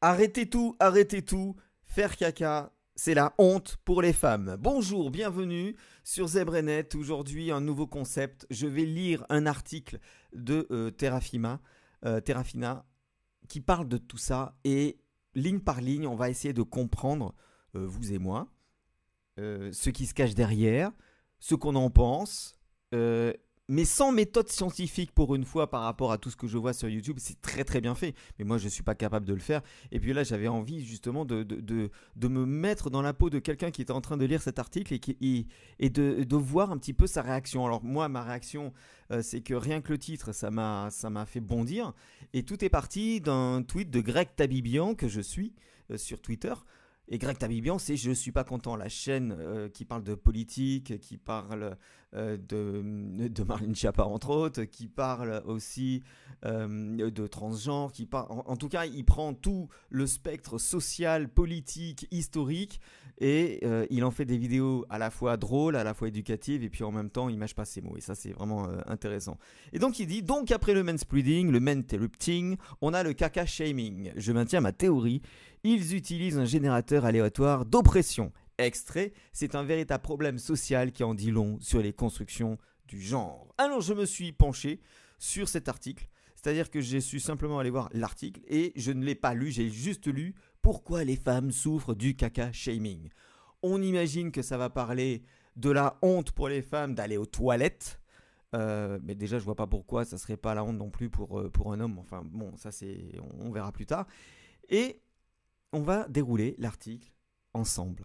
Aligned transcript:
Arrêtez 0.00 0.48
tout, 0.48 0.76
arrêtez 0.78 1.22
tout. 1.22 1.56
Faire 1.82 2.16
caca, 2.16 2.72
c'est 2.94 3.14
la 3.14 3.34
honte 3.36 3.78
pour 3.84 4.00
les 4.00 4.12
femmes. 4.12 4.56
Bonjour, 4.60 5.10
bienvenue 5.10 5.74
sur 6.04 6.28
Zebrenet. 6.28 6.94
Aujourd'hui, 6.94 7.50
un 7.50 7.60
nouveau 7.60 7.88
concept. 7.88 8.46
Je 8.48 8.68
vais 8.68 8.84
lire 8.84 9.26
un 9.28 9.44
article 9.44 9.98
de 10.32 10.68
euh, 10.70 10.92
Terrafina, 10.92 11.60
euh, 12.04 12.20
qui 13.48 13.60
parle 13.60 13.88
de 13.88 13.96
tout 13.96 14.18
ça 14.18 14.56
et 14.62 15.00
ligne 15.34 15.58
par 15.58 15.80
ligne, 15.80 16.06
on 16.06 16.14
va 16.14 16.30
essayer 16.30 16.54
de 16.54 16.62
comprendre, 16.62 17.34
euh, 17.74 17.84
vous 17.84 18.12
et 18.12 18.18
moi, 18.18 18.52
ce 19.36 19.90
qui 19.90 20.06
se 20.06 20.14
cache 20.14 20.34
derrière, 20.34 20.92
ce 21.40 21.56
qu'on 21.56 21.74
en 21.74 21.90
pense, 21.90 22.56
mais 23.68 23.84
sans 23.84 24.12
méthode 24.12 24.48
scientifique 24.48 25.12
pour 25.12 25.34
une 25.34 25.44
fois 25.44 25.68
par 25.68 25.82
rapport 25.82 26.10
à 26.10 26.18
tout 26.18 26.30
ce 26.30 26.36
que 26.36 26.46
je 26.46 26.56
vois 26.56 26.72
sur 26.72 26.88
YouTube, 26.88 27.18
c'est 27.20 27.40
très 27.42 27.64
très 27.64 27.80
bien 27.82 27.94
fait. 27.94 28.14
Mais 28.38 28.44
moi, 28.44 28.56
je 28.56 28.64
ne 28.64 28.70
suis 28.70 28.82
pas 28.82 28.94
capable 28.94 29.26
de 29.26 29.34
le 29.34 29.40
faire. 29.40 29.60
Et 29.92 30.00
puis 30.00 30.14
là, 30.14 30.24
j'avais 30.24 30.48
envie 30.48 30.84
justement 30.84 31.26
de, 31.26 31.42
de, 31.42 31.90
de, 32.16 32.28
me 32.28 32.46
mettre 32.46 32.88
dans 32.88 33.02
la 33.02 33.12
peau 33.12 33.28
de 33.28 33.38
quelqu'un 33.38 33.70
qui 33.70 33.82
était 33.82 33.92
en 33.92 34.00
train 34.00 34.16
de 34.16 34.24
lire 34.24 34.40
cet 34.40 34.58
article 34.58 34.94
et, 34.94 34.98
qui, 34.98 35.46
et, 35.78 35.90
de, 35.90 36.24
de, 36.24 36.36
voir 36.36 36.72
un 36.72 36.78
petit 36.78 36.94
peu 36.94 37.06
sa 37.06 37.20
réaction. 37.20 37.66
Alors 37.66 37.84
moi, 37.84 38.08
ma 38.08 38.22
réaction, 38.22 38.72
euh, 39.10 39.20
c'est 39.20 39.42
que 39.42 39.54
rien 39.54 39.82
que 39.82 39.92
le 39.92 39.98
titre, 39.98 40.32
ça 40.32 40.50
m'a 40.50 41.26
fait 41.26 41.40
bondir. 41.40 41.92
Et 42.32 42.44
tout 42.44 42.64
est 42.64 42.70
parti 42.70 43.20
d'un 43.20 43.62
tweet 43.62 43.90
de 43.90 44.00
Greg 44.00 44.28
Tabibian 44.34 44.94
que 44.94 45.08
je 45.08 45.20
suis 45.20 45.52
euh, 45.90 45.98
sur 45.98 46.22
Twitter. 46.22 46.54
Et 47.10 47.18
Greg 47.18 47.38
Tabibian, 47.38 47.78
c'est 47.78 47.96
Je 47.96 48.10
suis 48.10 48.32
pas 48.32 48.44
content, 48.44 48.76
la 48.76 48.88
chaîne 48.88 49.34
euh, 49.38 49.68
qui 49.68 49.84
parle 49.84 50.04
de 50.04 50.14
politique, 50.14 50.98
qui 51.00 51.16
parle 51.16 51.76
euh, 52.14 52.36
de, 52.36 53.28
de 53.28 53.42
Marlene 53.44 53.74
Schiappa, 53.74 54.04
entre 54.04 54.28
autres, 54.30 54.64
qui 54.64 54.88
parle 54.88 55.42
aussi 55.46 56.02
euh, 56.44 57.10
de 57.10 57.26
transgenre, 57.26 57.92
qui 57.92 58.04
parle, 58.04 58.26
en, 58.30 58.56
tout 58.56 58.68
cas, 58.68 58.84
il 58.84 59.04
prend 59.04 59.32
tout 59.32 59.68
le 59.88 60.06
spectre 60.06 60.58
social, 60.58 61.30
politique, 61.30 62.06
historique, 62.10 62.80
et 63.20 63.66
il 63.90 64.04
en 64.04 64.12
fait 64.12 64.24
des 64.24 64.38
vidéos 64.38 64.86
à 64.90 64.96
la 64.96 65.10
fois 65.10 65.36
drôles, 65.36 65.74
à 65.74 65.82
la 65.82 65.92
fois 65.92 66.06
éducatives, 66.06 66.62
et 66.62 66.70
puis 66.70 66.84
en 66.84 66.92
même 66.92 67.10
temps, 67.10 67.28
il 67.28 67.36
mâche 67.36 67.54
pas 67.54 67.64
ses 67.64 67.80
mots, 67.80 67.96
et 67.96 68.00
ça, 68.00 68.14
c'est 68.14 68.30
vraiment 68.30 68.68
intéressant. 68.86 69.38
Et 69.72 69.80
donc, 69.80 69.98
il 69.98 70.06
dit 70.06 70.22
Donc, 70.22 70.52
après 70.52 70.72
le 70.72 70.84
manspreading, 70.84 71.50
le 71.50 71.58
interrupting, 71.68 72.56
on 72.80 72.94
a 72.94 73.02
le 73.02 73.14
caca 73.14 73.44
shaming. 73.44 74.12
Je 74.14 74.32
maintiens 74.32 74.60
ma 74.60 74.72
théorie 74.72 75.20
ils 75.64 75.94
utilisent 75.94 76.38
un 76.38 76.44
générateur 76.44 77.04
aléatoire 77.04 77.64
d'oppression. 77.64 78.32
Extrait, 78.58 79.12
c'est 79.32 79.54
un 79.54 79.62
véritable 79.62 80.02
problème 80.02 80.38
social 80.38 80.92
qui 80.92 81.04
en 81.04 81.14
dit 81.14 81.30
long 81.30 81.58
sur 81.60 81.80
les 81.80 81.92
constructions 81.92 82.58
du 82.86 83.00
genre. 83.00 83.54
Alors 83.58 83.80
je 83.80 83.94
me 83.94 84.04
suis 84.04 84.32
penché 84.32 84.80
sur 85.18 85.48
cet 85.48 85.68
article, 85.68 86.08
c'est-à-dire 86.34 86.70
que 86.70 86.80
j'ai 86.80 87.00
su 87.00 87.20
simplement 87.20 87.58
aller 87.58 87.70
voir 87.70 87.88
l'article 87.92 88.40
et 88.48 88.72
je 88.76 88.90
ne 88.90 89.04
l'ai 89.04 89.14
pas 89.14 89.34
lu, 89.34 89.50
j'ai 89.50 89.68
juste 89.68 90.06
lu 90.06 90.34
pourquoi 90.62 91.04
les 91.04 91.16
femmes 91.16 91.52
souffrent 91.52 91.94
du 91.94 92.16
caca 92.16 92.52
shaming. 92.52 93.10
On 93.62 93.82
imagine 93.82 94.32
que 94.32 94.42
ça 94.42 94.56
va 94.56 94.70
parler 94.70 95.22
de 95.56 95.70
la 95.70 95.98
honte 96.02 96.32
pour 96.32 96.48
les 96.48 96.62
femmes 96.62 96.94
d'aller 96.94 97.16
aux 97.16 97.26
toilettes. 97.26 98.00
Euh, 98.54 98.98
mais 99.02 99.14
déjà, 99.14 99.38
je 99.38 99.44
vois 99.44 99.56
pas 99.56 99.66
pourquoi 99.66 100.04
ça 100.04 100.16
serait 100.16 100.36
pas 100.36 100.54
la 100.54 100.64
honte 100.64 100.78
non 100.78 100.90
plus 100.90 101.10
pour, 101.10 101.40
euh, 101.40 101.50
pour 101.50 101.72
un 101.72 101.80
homme. 101.80 101.98
Enfin, 101.98 102.22
bon, 102.24 102.56
ça 102.56 102.70
c'est, 102.70 103.12
on 103.40 103.50
verra 103.50 103.72
plus 103.72 103.86
tard. 103.86 104.06
Et 104.70 105.00
on 105.72 105.80
va 105.80 106.08
dérouler 106.08 106.54
l'article 106.58 107.12
ensemble. 107.54 108.04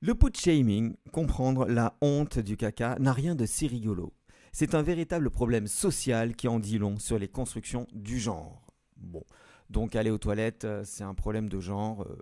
Le 0.00 0.14
put 0.14 0.36
shaming, 0.36 0.96
comprendre 1.12 1.66
la 1.66 1.96
honte 2.00 2.38
du 2.38 2.56
caca, 2.56 2.98
n'a 2.98 3.12
rien 3.12 3.34
de 3.34 3.46
si 3.46 3.68
rigolo. 3.68 4.12
C'est 4.52 4.74
un 4.74 4.82
véritable 4.82 5.30
problème 5.30 5.66
social 5.66 6.34
qui 6.34 6.48
en 6.48 6.58
dit 6.58 6.78
long 6.78 6.98
sur 6.98 7.18
les 7.18 7.28
constructions 7.28 7.86
du 7.92 8.18
genre. 8.18 8.66
Bon, 8.96 9.24
donc 9.70 9.96
aller 9.96 10.10
aux 10.10 10.18
toilettes, 10.18 10.64
euh, 10.64 10.82
c'est 10.84 11.04
un 11.04 11.14
problème 11.14 11.48
de 11.48 11.58
genre, 11.60 12.02
euh, 12.02 12.16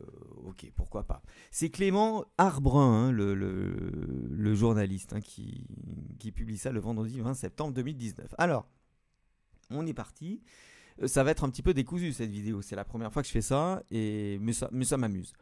ok, 0.47 0.71
pourquoi 0.77 1.05
pas. 1.05 1.23
C'est 1.51 1.71
Clément 1.71 2.25
Arbrun, 2.39 3.09
hein, 3.09 3.13
le, 3.13 4.55
journaliste, 4.55 5.15
hein, 5.15 5.21
qui, 5.21 5.67
qui 6.19 6.33
publie 6.33 6.59
ça 6.59 6.71
le 6.71 6.81
vendredi 6.81 7.21
20 7.21 7.35
septembre 7.35 7.75
2019. 7.75 8.35
Alors, 8.39 8.69
on 9.71 9.87
est 9.87 9.95
parti. 9.95 10.43
Ça 11.07 11.25
va 11.25 11.31
être 11.31 11.45
un 11.45 11.51
petit 11.51 11.63
peu 11.63 11.75
décousu 11.75 12.13
cette 12.13 12.31
vidéo. 12.31 12.63
C'est 12.63 12.77
la 12.77 12.85
première 12.85 13.13
fois 13.13 13.23
que 13.23 13.29
je 13.29 13.33
fais 13.33 13.41
ça, 13.41 13.83
et... 13.91 14.39
mais 14.41 14.53
ça, 14.53 14.97
m'amuse. 14.97 15.33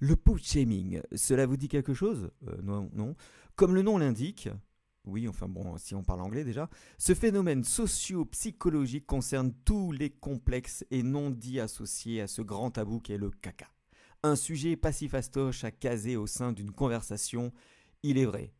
Le 0.00 0.16
put 0.16 0.38
shaming, 0.42 1.00
cela 1.14 1.46
vous 1.46 1.56
dit 1.56 1.68
quelque 1.68 1.94
chose? 1.94 2.30
Euh, 2.48 2.56
Non, 2.62 2.90
non. 2.94 3.14
Comme 3.56 3.74
le 3.74 3.82
nom 3.82 3.98
l'indique, 3.98 4.48
oui, 5.06 5.28
enfin 5.28 5.48
bon, 5.48 5.76
si 5.76 5.94
on 5.94 6.02
parle 6.02 6.22
anglais 6.22 6.44
déjà, 6.44 6.68
ce 6.98 7.14
phénomène 7.14 7.62
socio-psychologique 7.62 9.06
concerne 9.06 9.52
tous 9.64 9.92
les 9.92 10.10
complexes 10.10 10.84
et 10.90 11.02
non 11.02 11.30
dits 11.30 11.60
associés 11.60 12.22
à 12.22 12.26
ce 12.26 12.42
grand 12.42 12.70
tabou 12.70 13.00
qu'est 13.00 13.18
le 13.18 13.30
caca. 13.30 13.68
Un 14.22 14.34
sujet 14.34 14.76
passif-astoche 14.76 15.64
à 15.64 15.70
caser 15.70 16.16
au 16.16 16.26
sein 16.26 16.52
d'une 16.52 16.70
conversation, 16.70 17.52
il 18.02 18.16
est 18.16 18.24
vrai. 18.24 18.54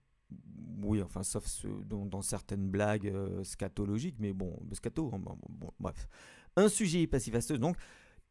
Oui, 0.83 1.01
enfin, 1.01 1.23
sauf 1.23 1.47
dans, 1.87 2.21
certaines 2.21 2.69
blagues 2.69 3.09
euh, 3.09 3.43
scatologiques, 3.43 4.17
mais 4.19 4.35
bon, 4.35 4.55
scato, 4.73 5.11
bon, 5.11 5.39
bref 5.81 6.09
un 6.57 6.69
sujet 6.69 7.07
passif 7.07 7.35
donc, 7.53 7.77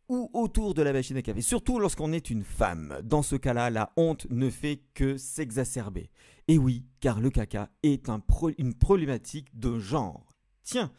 ou 0.10 0.30
autour 0.34 0.74
de 0.74 0.82
la 0.82 0.94
machine 0.94 1.18
à 1.18 1.22
café, 1.22 1.42
surtout 1.42 1.80
lorsqu'on 1.80 2.12
est 2.12 2.30
une 2.30 2.44
femme. 2.44 3.00
Dans 3.04 3.22
ce 3.22 3.36
cas-là, 3.36 3.70
la 3.70 3.92
honte 3.96 4.28
ne 4.30 4.50
fait 4.50 4.82
que 4.94 5.18
s'exacerber. 5.18 6.10
Et 6.48 6.58
oui, 6.58 6.86
car 7.00 7.22
le 7.22 7.30
caca 7.30 7.70
est 7.84 8.10
une 8.58 8.74
problématique 8.74 9.58
de 9.58 9.80
genre. 9.80 10.28
Tiens, 10.64 10.92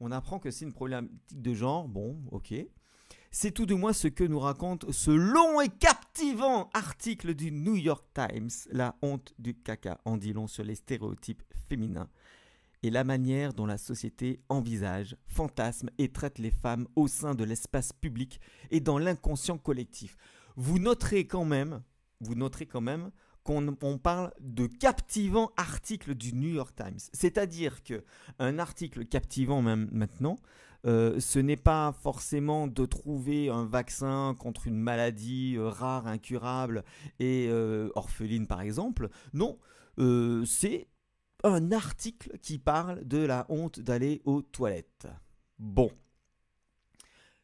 on 0.00 0.12
apprend 0.12 0.38
que 0.38 0.50
c'est 0.50 0.64
une 0.64 0.72
problématique 0.72 1.12
de 1.32 1.54
genre, 1.54 1.88
bon, 1.88 2.22
ok. 2.30 2.54
C'est 3.30 3.50
tout 3.50 3.66
de 3.66 3.74
moins 3.74 3.92
ce 3.92 4.06
que 4.06 4.22
nous 4.22 4.38
raconte 4.38 4.92
ce 4.92 5.10
long 5.10 5.60
et 5.60 5.68
captivant 5.68 6.70
article 6.72 7.34
du 7.34 7.50
New 7.50 7.74
York 7.74 8.06
Times, 8.14 8.50
La 8.70 8.94
honte 9.02 9.34
du 9.40 9.54
caca, 9.54 10.00
en 10.04 10.16
dit 10.16 10.34
sur 10.46 10.62
les 10.62 10.76
stéréotypes 10.76 11.42
féminins 11.68 12.08
et 12.84 12.90
la 12.90 13.02
manière 13.02 13.54
dont 13.54 13.64
la 13.64 13.78
société 13.78 14.42
envisage, 14.50 15.16
fantasme 15.26 15.88
et 15.96 16.12
traite 16.12 16.38
les 16.38 16.50
femmes 16.50 16.86
au 16.96 17.08
sein 17.08 17.34
de 17.34 17.42
l'espace 17.42 17.94
public 17.94 18.42
et 18.70 18.80
dans 18.80 18.98
l'inconscient 18.98 19.56
collectif. 19.56 20.18
Vous 20.56 20.78
noterez 20.78 21.26
quand 21.26 21.46
même, 21.46 21.82
vous 22.20 22.34
noterez 22.34 22.66
quand 22.66 22.82
même 22.82 23.10
qu'on 23.42 23.98
parle 23.98 24.32
de 24.38 24.66
captivant 24.66 25.50
article 25.56 26.14
du 26.14 26.34
New 26.34 26.50
York 26.50 26.76
Times. 26.76 26.98
C'est-à-dire 27.14 27.82
que 27.82 28.04
un 28.38 28.58
article 28.58 29.06
captivant 29.06 29.62
même 29.62 29.88
maintenant, 29.90 30.36
euh, 30.86 31.18
ce 31.20 31.38
n'est 31.38 31.56
pas 31.56 31.92
forcément 32.02 32.66
de 32.66 32.84
trouver 32.84 33.48
un 33.48 33.64
vaccin 33.64 34.36
contre 34.38 34.66
une 34.66 34.78
maladie 34.78 35.54
euh, 35.56 35.68
rare, 35.68 36.06
incurable 36.06 36.84
et 37.18 37.46
euh, 37.48 37.88
orpheline 37.94 38.46
par 38.46 38.60
exemple. 38.60 39.08
Non, 39.32 39.58
c'est 40.44 40.88
un 41.44 41.72
article 41.72 42.38
qui 42.38 42.58
parle 42.58 43.04
de 43.04 43.18
la 43.18 43.46
honte 43.50 43.78
d'aller 43.78 44.22
aux 44.24 44.42
toilettes. 44.42 45.06
Bon. 45.58 45.90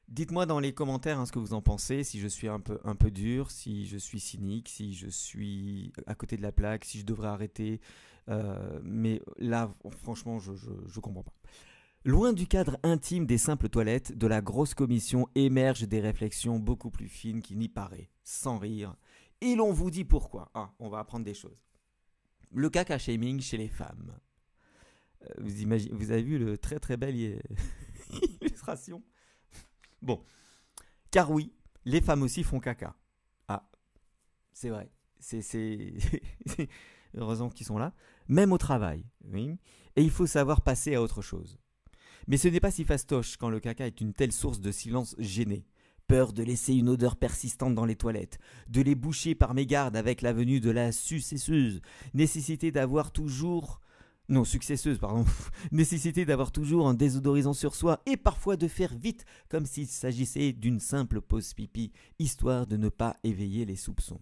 Dites-moi 0.09 0.47
dans 0.47 0.59
les 0.59 0.73
commentaires 0.73 1.21
hein, 1.21 1.27
ce 1.27 1.33
que 1.33 1.39
vous 1.39 1.55
en 1.55 1.63
pensez, 1.63 2.03
si 2.03 2.19
je 2.19 2.27
suis 2.27 2.49
un 2.49 2.59
peu, 2.59 2.81
un 2.83 2.97
peu 2.97 3.13
dur, 3.13 3.51
si 3.51 3.87
je 3.87 3.97
suis 3.97 4.19
cynique, 4.19 4.69
si 4.69 4.95
je 4.95 5.07
suis 5.07 5.93
à 6.07 6.17
côté 6.17 6.37
de 6.37 6.43
la 6.43 6.51
plaque, 6.51 6.85
si 6.85 6.99
je 6.99 7.05
devrais 7.05 7.29
arrêter. 7.29 7.81
Euh, 8.29 8.81
mais 8.83 9.21
là, 9.39 9.71
franchement, 10.03 10.41
je 10.41 10.53
ne 10.53 11.01
comprends 11.01 11.23
pas. 11.23 11.35
Loin 12.05 12.33
du 12.33 12.47
cadre 12.47 12.79
intime 12.83 13.27
des 13.27 13.39
simples 13.39 13.69
toilettes, 13.69 14.17
de 14.17 14.27
la 14.27 14.41
grosse 14.41 14.73
commission 14.73 15.29
émergent 15.35 15.87
des 15.87 16.01
réflexions 16.01 16.59
beaucoup 16.59 16.91
plus 16.91 17.09
fines 17.09 17.43
qui 17.43 17.55
n'y 17.55 17.69
paraît, 17.69 18.11
sans 18.25 18.59
rire. 18.59 18.97
Et 19.43 19.55
l'on 19.55 19.73
vous 19.73 19.91
dit 19.91 20.05
pourquoi. 20.05 20.51
Ah, 20.55 20.73
on 20.81 20.89
va 20.89 20.99
apprendre 20.99 21.27
des 21.27 21.35
choses 21.35 21.70
le 22.51 22.71
caca 22.71 22.99
shaming 22.99 23.41
chez 23.41 23.57
les 23.57 23.69
femmes. 23.69 24.19
Euh, 25.23 25.29
vous, 25.39 25.61
imaginez, 25.61 25.95
vous 25.95 26.11
avez 26.11 26.23
vu 26.23 26.39
le 26.39 26.59
très 26.59 26.79
très 26.79 26.97
belle 26.97 27.17
illustration? 28.41 29.03
Bon. 30.03 30.25
Car 31.11 31.31
oui, 31.31 31.53
les 31.85 32.01
femmes 32.01 32.23
aussi 32.23 32.43
font 32.43 32.61
caca. 32.61 32.97
Ah, 33.49 33.69
c'est 34.53 34.71
vrai. 34.71 34.91
C'est, 35.19 35.43
heureusement 37.15 37.51
qu'ils 37.51 37.67
sont 37.67 37.79
là. 37.79 37.95
Même 38.29 38.53
au 38.53 38.59
travail. 38.59 39.05
Oui. 39.25 39.59
Et 39.97 40.03
il 40.03 40.11
faut 40.11 40.27
savoir 40.27 40.63
passer 40.63 40.95
à 40.95 41.03
autre 41.03 41.21
chose. 41.21 41.59
Mais 42.27 42.37
ce 42.37 42.49
n'est 42.49 42.61
pas 42.61 42.71
si 42.71 42.85
fastoche 42.85 43.37
quand 43.37 43.51
le 43.51 43.61
caca 43.61 43.87
est 43.87 44.01
une 44.01 44.15
telle 44.15 44.33
source 44.33 44.61
de 44.61 44.71
silence 44.71 45.15
gêné 45.19 45.67
peur 46.11 46.33
de 46.33 46.43
laisser 46.43 46.75
une 46.75 46.89
odeur 46.89 47.15
persistante 47.15 47.77
dans 47.77 47.85
les 47.85 47.95
toilettes, 47.95 48.41
de 48.69 48.83
les 48.83 48.97
boucher 48.97 49.37
par 49.37 49.55
mégarde 49.55 49.95
avec 49.95 50.23
la 50.23 50.33
venue 50.33 50.59
de 50.59 50.73
la 50.73 50.91
successeuse, 50.91 51.81
nécessité 52.15 52.73
d'avoir 52.73 53.13
toujours 53.13 53.81
non, 54.29 54.45
successeuse, 54.45 54.99
pardon. 54.99 55.25
Nécessité 55.71 56.25
d'avoir 56.25 56.51
toujours 56.51 56.89
un 56.89 56.95
désodorisant 56.95 57.53
sur 57.53 57.77
soi 57.77 58.01
et 58.07 58.17
parfois 58.17 58.57
de 58.57 58.67
faire 58.67 58.97
vite 58.97 59.25
comme 59.49 59.67
s'il 59.67 59.87
s'agissait 59.87 60.53
d'une 60.53 60.81
simple 60.81 61.21
pause 61.21 61.55
pipi, 61.55 61.93
histoire 62.19 62.67
de 62.67 62.77
ne 62.77 62.89
pas 62.89 63.17
éveiller 63.23 63.65
les 63.65 63.77
soupçons. 63.77 64.21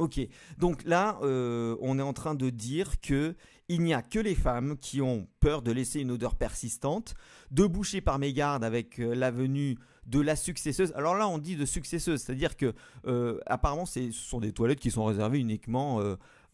Ok, 0.00 0.18
donc 0.56 0.82
là, 0.84 1.18
euh, 1.20 1.76
on 1.82 1.98
est 1.98 2.02
en 2.02 2.14
train 2.14 2.34
de 2.34 2.48
dire 2.48 3.02
que 3.02 3.34
il 3.68 3.82
n'y 3.82 3.92
a 3.92 4.00
que 4.00 4.18
les 4.18 4.34
femmes 4.34 4.78
qui 4.78 5.02
ont 5.02 5.28
peur 5.40 5.60
de 5.60 5.70
laisser 5.70 6.00
une 6.00 6.10
odeur 6.10 6.36
persistante, 6.36 7.12
de 7.50 7.66
boucher 7.66 8.00
par 8.00 8.18
mégarde 8.18 8.64
avec 8.64 8.98
euh, 8.98 9.14
la 9.14 9.30
venue 9.30 9.76
de 10.06 10.18
la 10.18 10.36
successeuse. 10.36 10.94
Alors 10.96 11.16
là, 11.16 11.28
on 11.28 11.36
dit 11.36 11.54
de 11.54 11.66
successeuse, 11.66 12.22
c'est-à-dire 12.22 12.56
que 12.56 12.72
euh, 13.06 13.38
apparemment, 13.44 13.84
ce 13.84 14.10
sont 14.10 14.40
des 14.40 14.52
toilettes 14.52 14.80
qui 14.80 14.90
sont 14.90 15.04
réservées 15.04 15.38
uniquement 15.38 16.02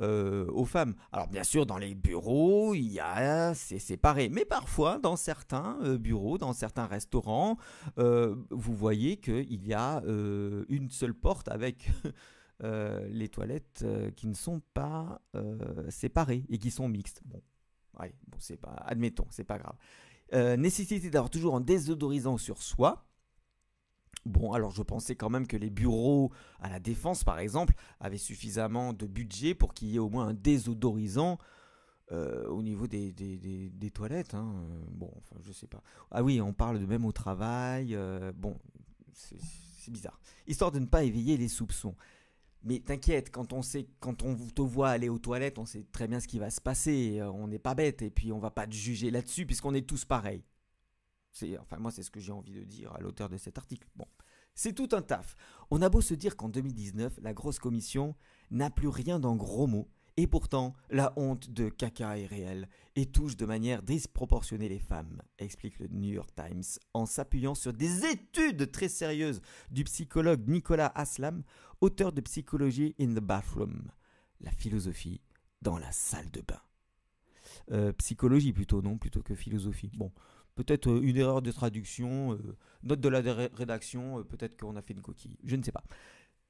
aux 0.00 0.64
femmes. 0.64 0.96
Alors 1.12 1.28
bien 1.28 1.44
sûr, 1.44 1.66
dans 1.66 1.78
les 1.78 1.94
bureaux, 1.94 2.74
il 2.74 2.92
y 2.92 2.98
a 2.98 3.54
c'est 3.54 3.78
séparé, 3.78 4.28
mais 4.28 4.44
parfois 4.44 4.98
dans 4.98 5.14
certains 5.14 5.78
bureaux, 5.98 6.36
dans 6.36 6.52
certains 6.52 6.86
restaurants, 6.86 7.56
vous 7.96 8.74
voyez 8.74 9.18
qu'il 9.18 9.64
y 9.64 9.72
a 9.72 10.02
une 10.04 10.90
seule 10.90 11.14
porte 11.14 11.48
avec 11.48 11.88
les 12.60 13.28
toilettes 13.28 13.82
euh, 13.82 14.10
qui 14.10 14.26
ne 14.26 14.34
sont 14.34 14.60
pas 14.74 15.20
euh, 15.34 15.90
séparées 15.90 16.44
et 16.48 16.58
qui 16.58 16.70
sont 16.70 16.88
mixtes. 16.88 17.22
Bon, 17.24 17.42
bon 17.94 18.38
c'est 18.38 18.56
pas, 18.56 18.74
admettons, 18.86 19.26
c'est 19.30 19.44
pas 19.44 19.58
grave. 19.58 19.76
nécessité 20.58 21.10
d'avoir 21.10 21.30
toujours 21.30 21.56
un 21.56 21.60
désodorisant 21.60 22.38
sur 22.38 22.62
soi. 22.62 23.04
Bon, 24.24 24.52
alors 24.52 24.72
je 24.72 24.82
pensais 24.82 25.14
quand 25.14 25.30
même 25.30 25.46
que 25.46 25.56
les 25.56 25.70
bureaux 25.70 26.32
à 26.58 26.68
la 26.68 26.80
défense, 26.80 27.22
par 27.22 27.38
exemple, 27.38 27.74
avaient 28.00 28.18
suffisamment 28.18 28.92
de 28.92 29.06
budget 29.06 29.54
pour 29.54 29.72
qu'il 29.72 29.88
y 29.88 29.96
ait 29.96 30.00
au 30.00 30.08
moins 30.08 30.28
un 30.28 30.34
désodorisant 30.34 31.38
au 32.10 32.62
niveau 32.62 32.86
des, 32.86 33.12
des, 33.12 33.90
toilettes. 33.90 34.34
Hein. 34.34 34.52
Bon, 34.92 35.12
enfin, 35.18 35.36
je 35.42 35.52
sais 35.52 35.66
pas. 35.66 35.82
Ah 36.10 36.22
oui, 36.22 36.40
on 36.40 36.52
parle 36.52 36.80
de 36.80 36.86
même 36.86 37.04
au 37.04 37.12
travail. 37.12 37.96
bon, 38.34 38.56
c'est 39.12 39.90
bizarre. 39.90 40.20
Histoire 40.46 40.72
de 40.72 40.80
ne 40.80 40.86
pas 40.86 41.04
éveiller 41.04 41.36
les 41.36 41.48
soupçons. 41.48 41.94
Mais 42.66 42.80
t'inquiète, 42.80 43.30
quand 43.30 43.52
on 43.52 43.62
sait, 43.62 43.86
quand 44.00 44.24
on 44.24 44.34
te 44.34 44.60
voit 44.60 44.88
aller 44.88 45.08
aux 45.08 45.20
toilettes, 45.20 45.60
on 45.60 45.64
sait 45.64 45.86
très 45.92 46.08
bien 46.08 46.18
ce 46.18 46.26
qui 46.26 46.40
va 46.40 46.50
se 46.50 46.60
passer. 46.60 47.20
Euh, 47.20 47.30
on 47.30 47.46
n'est 47.46 47.60
pas 47.60 47.76
bête 47.76 48.02
et 48.02 48.10
puis 48.10 48.32
on 48.32 48.40
va 48.40 48.50
pas 48.50 48.66
te 48.66 48.74
juger 48.74 49.12
là-dessus 49.12 49.46
puisqu'on 49.46 49.72
est 49.72 49.88
tous 49.88 50.04
pareils. 50.04 50.42
C'est, 51.30 51.56
enfin 51.58 51.76
moi 51.78 51.92
c'est 51.92 52.02
ce 52.02 52.10
que 52.10 52.18
j'ai 52.18 52.32
envie 52.32 52.54
de 52.54 52.64
dire 52.64 52.92
à 52.92 53.00
l'auteur 53.00 53.28
de 53.28 53.36
cet 53.36 53.56
article. 53.56 53.86
Bon, 53.94 54.06
c'est 54.56 54.72
tout 54.72 54.88
un 54.92 55.00
taf. 55.00 55.36
On 55.70 55.80
a 55.80 55.88
beau 55.88 56.00
se 56.00 56.14
dire 56.14 56.36
qu'en 56.36 56.48
2019, 56.48 57.20
la 57.22 57.32
grosse 57.32 57.60
commission 57.60 58.16
n'a 58.50 58.68
plus 58.68 58.88
rien 58.88 59.20
dans 59.20 59.36
gros 59.36 59.68
mots 59.68 59.88
et 60.16 60.26
pourtant, 60.26 60.74
la 60.90 61.12
honte 61.16 61.50
de 61.50 61.68
caca 61.68 62.18
est 62.18 62.26
réelle 62.26 62.68
et 62.94 63.04
touche 63.04 63.36
de 63.36 63.44
manière 63.44 63.82
disproportionnée 63.82 64.68
les 64.68 64.78
femmes, 64.78 65.20
explique 65.38 65.78
le 65.78 65.88
New 65.88 66.14
York 66.14 66.30
Times 66.34 66.62
en 66.94 67.04
s'appuyant 67.04 67.54
sur 67.54 67.74
des 67.74 68.06
études 68.06 68.70
très 68.70 68.88
sérieuses 68.88 69.42
du 69.70 69.84
psychologue 69.84 70.48
Nicolas 70.48 70.90
Aslam, 70.94 71.42
auteur 71.82 72.12
de 72.12 72.22
Psychology 72.22 72.94
in 72.98 73.14
the 73.14 73.20
Bathroom, 73.20 73.90
la 74.40 74.50
philosophie 74.52 75.20
dans 75.60 75.76
la 75.76 75.92
salle 75.92 76.30
de 76.30 76.40
bain. 76.40 76.60
Euh, 77.72 77.92
psychologie 77.92 78.52
plutôt, 78.52 78.80
non, 78.80 78.96
plutôt 78.96 79.22
que 79.22 79.34
philosophie. 79.34 79.90
Bon, 79.94 80.12
peut-être 80.54 80.90
euh, 80.90 81.00
une 81.02 81.16
erreur 81.16 81.42
de 81.42 81.52
traduction, 81.52 82.32
euh, 82.32 82.56
note 82.82 83.00
de 83.00 83.08
la 83.08 83.20
rédaction, 83.20 84.24
peut-être 84.24 84.58
qu'on 84.58 84.76
a 84.76 84.82
fait 84.82 84.94
une 84.94 85.02
coquille, 85.02 85.36
je 85.44 85.56
ne 85.56 85.62
sais 85.62 85.72
pas. 85.72 85.84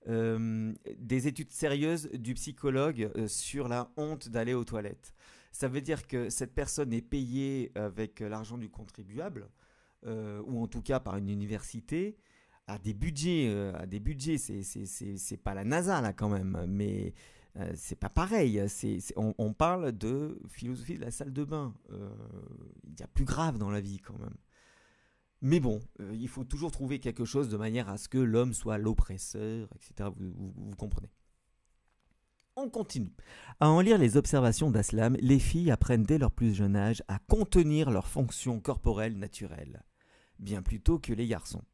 Euh, 0.09 0.73
des 0.99 1.27
études 1.27 1.51
sérieuses 1.51 2.09
du 2.13 2.35
psychologue 2.35 3.11
euh, 3.17 3.27
sur 3.27 3.67
la 3.67 3.91
honte 3.97 4.29
d'aller 4.29 4.55
aux 4.55 4.65
toilettes. 4.65 5.13
Ça 5.51 5.67
veut 5.67 5.81
dire 5.81 6.07
que 6.07 6.31
cette 6.31 6.55
personne 6.55 6.93
est 6.93 7.03
payée 7.03 7.73
avec 7.75 8.21
l'argent 8.21 8.57
du 8.57 8.69
contribuable, 8.69 9.49
euh, 10.07 10.41
ou 10.47 10.63
en 10.63 10.69
tout 10.69 10.83
cas 10.83 11.01
par 11.01 11.17
une 11.17 11.29
université, 11.29 12.17
à 12.69 12.79
des 12.79 12.95
budgets, 12.95 13.73
à 13.75 13.87
des 13.87 13.99
budgets, 13.99 14.39
c'est 14.39 15.37
pas 15.43 15.55
la 15.55 15.65
NASA 15.65 16.01
là 16.01 16.13
quand 16.13 16.29
même, 16.29 16.67
mais 16.69 17.15
c'est 17.75 17.99
pas 17.99 18.09
pareil. 18.11 18.61
On, 19.17 19.35
on, 19.39 19.53
parle 19.55 19.93
de 19.93 20.39
philosophie 20.49 20.97
de 20.97 21.01
la 21.01 21.11
salle 21.13 21.33
de 21.33 21.45
bain. 21.45 21.75
Il 21.91 23.01
y 23.01 23.03
a 23.03 23.07
plus 23.07 23.25
grave 23.25 23.57
dans 23.57 23.71
la 23.71 23.81
vie 23.81 23.99
quand 23.99 24.19
même. 24.19 24.35
Mais 25.43 25.61
bon, 25.61 25.83
euh, 26.01 26.15
il 26.15 26.29
faut 26.29 26.45
toujours 26.45 26.71
trouver 26.71 26.99
quelque 26.99 27.25
chose 27.25 27.49
de 27.49 27.57
manière 27.57 27.89
à 27.89 27.99
ce 27.99 28.09
que 28.09 28.19
l'homme 28.19 28.55
soit 28.55 28.79
l'oppresseur, 28.79 29.69
etc. 29.75 30.11
Vous, 30.17 30.75
comprenez. 30.77 31.11
On 32.57 32.71
continue. 32.71 33.13
À 33.61 33.69
en 33.69 33.81
lire 33.81 33.99
les 33.99 34.17
observations 34.17 34.71
d'Aslam, 34.71 35.17
les 35.21 35.39
filles 35.39 35.71
apprennent 35.71 36.05
dès 36.05 36.17
leur 36.17 36.31
plus 36.31 36.55
jeune 36.55 36.75
âge 36.75 37.03
à 37.07 37.19
contenir 37.19 37.91
leurs 37.91 38.09
fonctions 38.09 38.61
corporelles 38.61 39.19
naturelles, 39.19 39.85
bien 40.39 40.63
plus 40.63 40.81
tôt 40.81 40.99
que 40.99 41.13
les 41.13 41.27
garçons. 41.27 41.65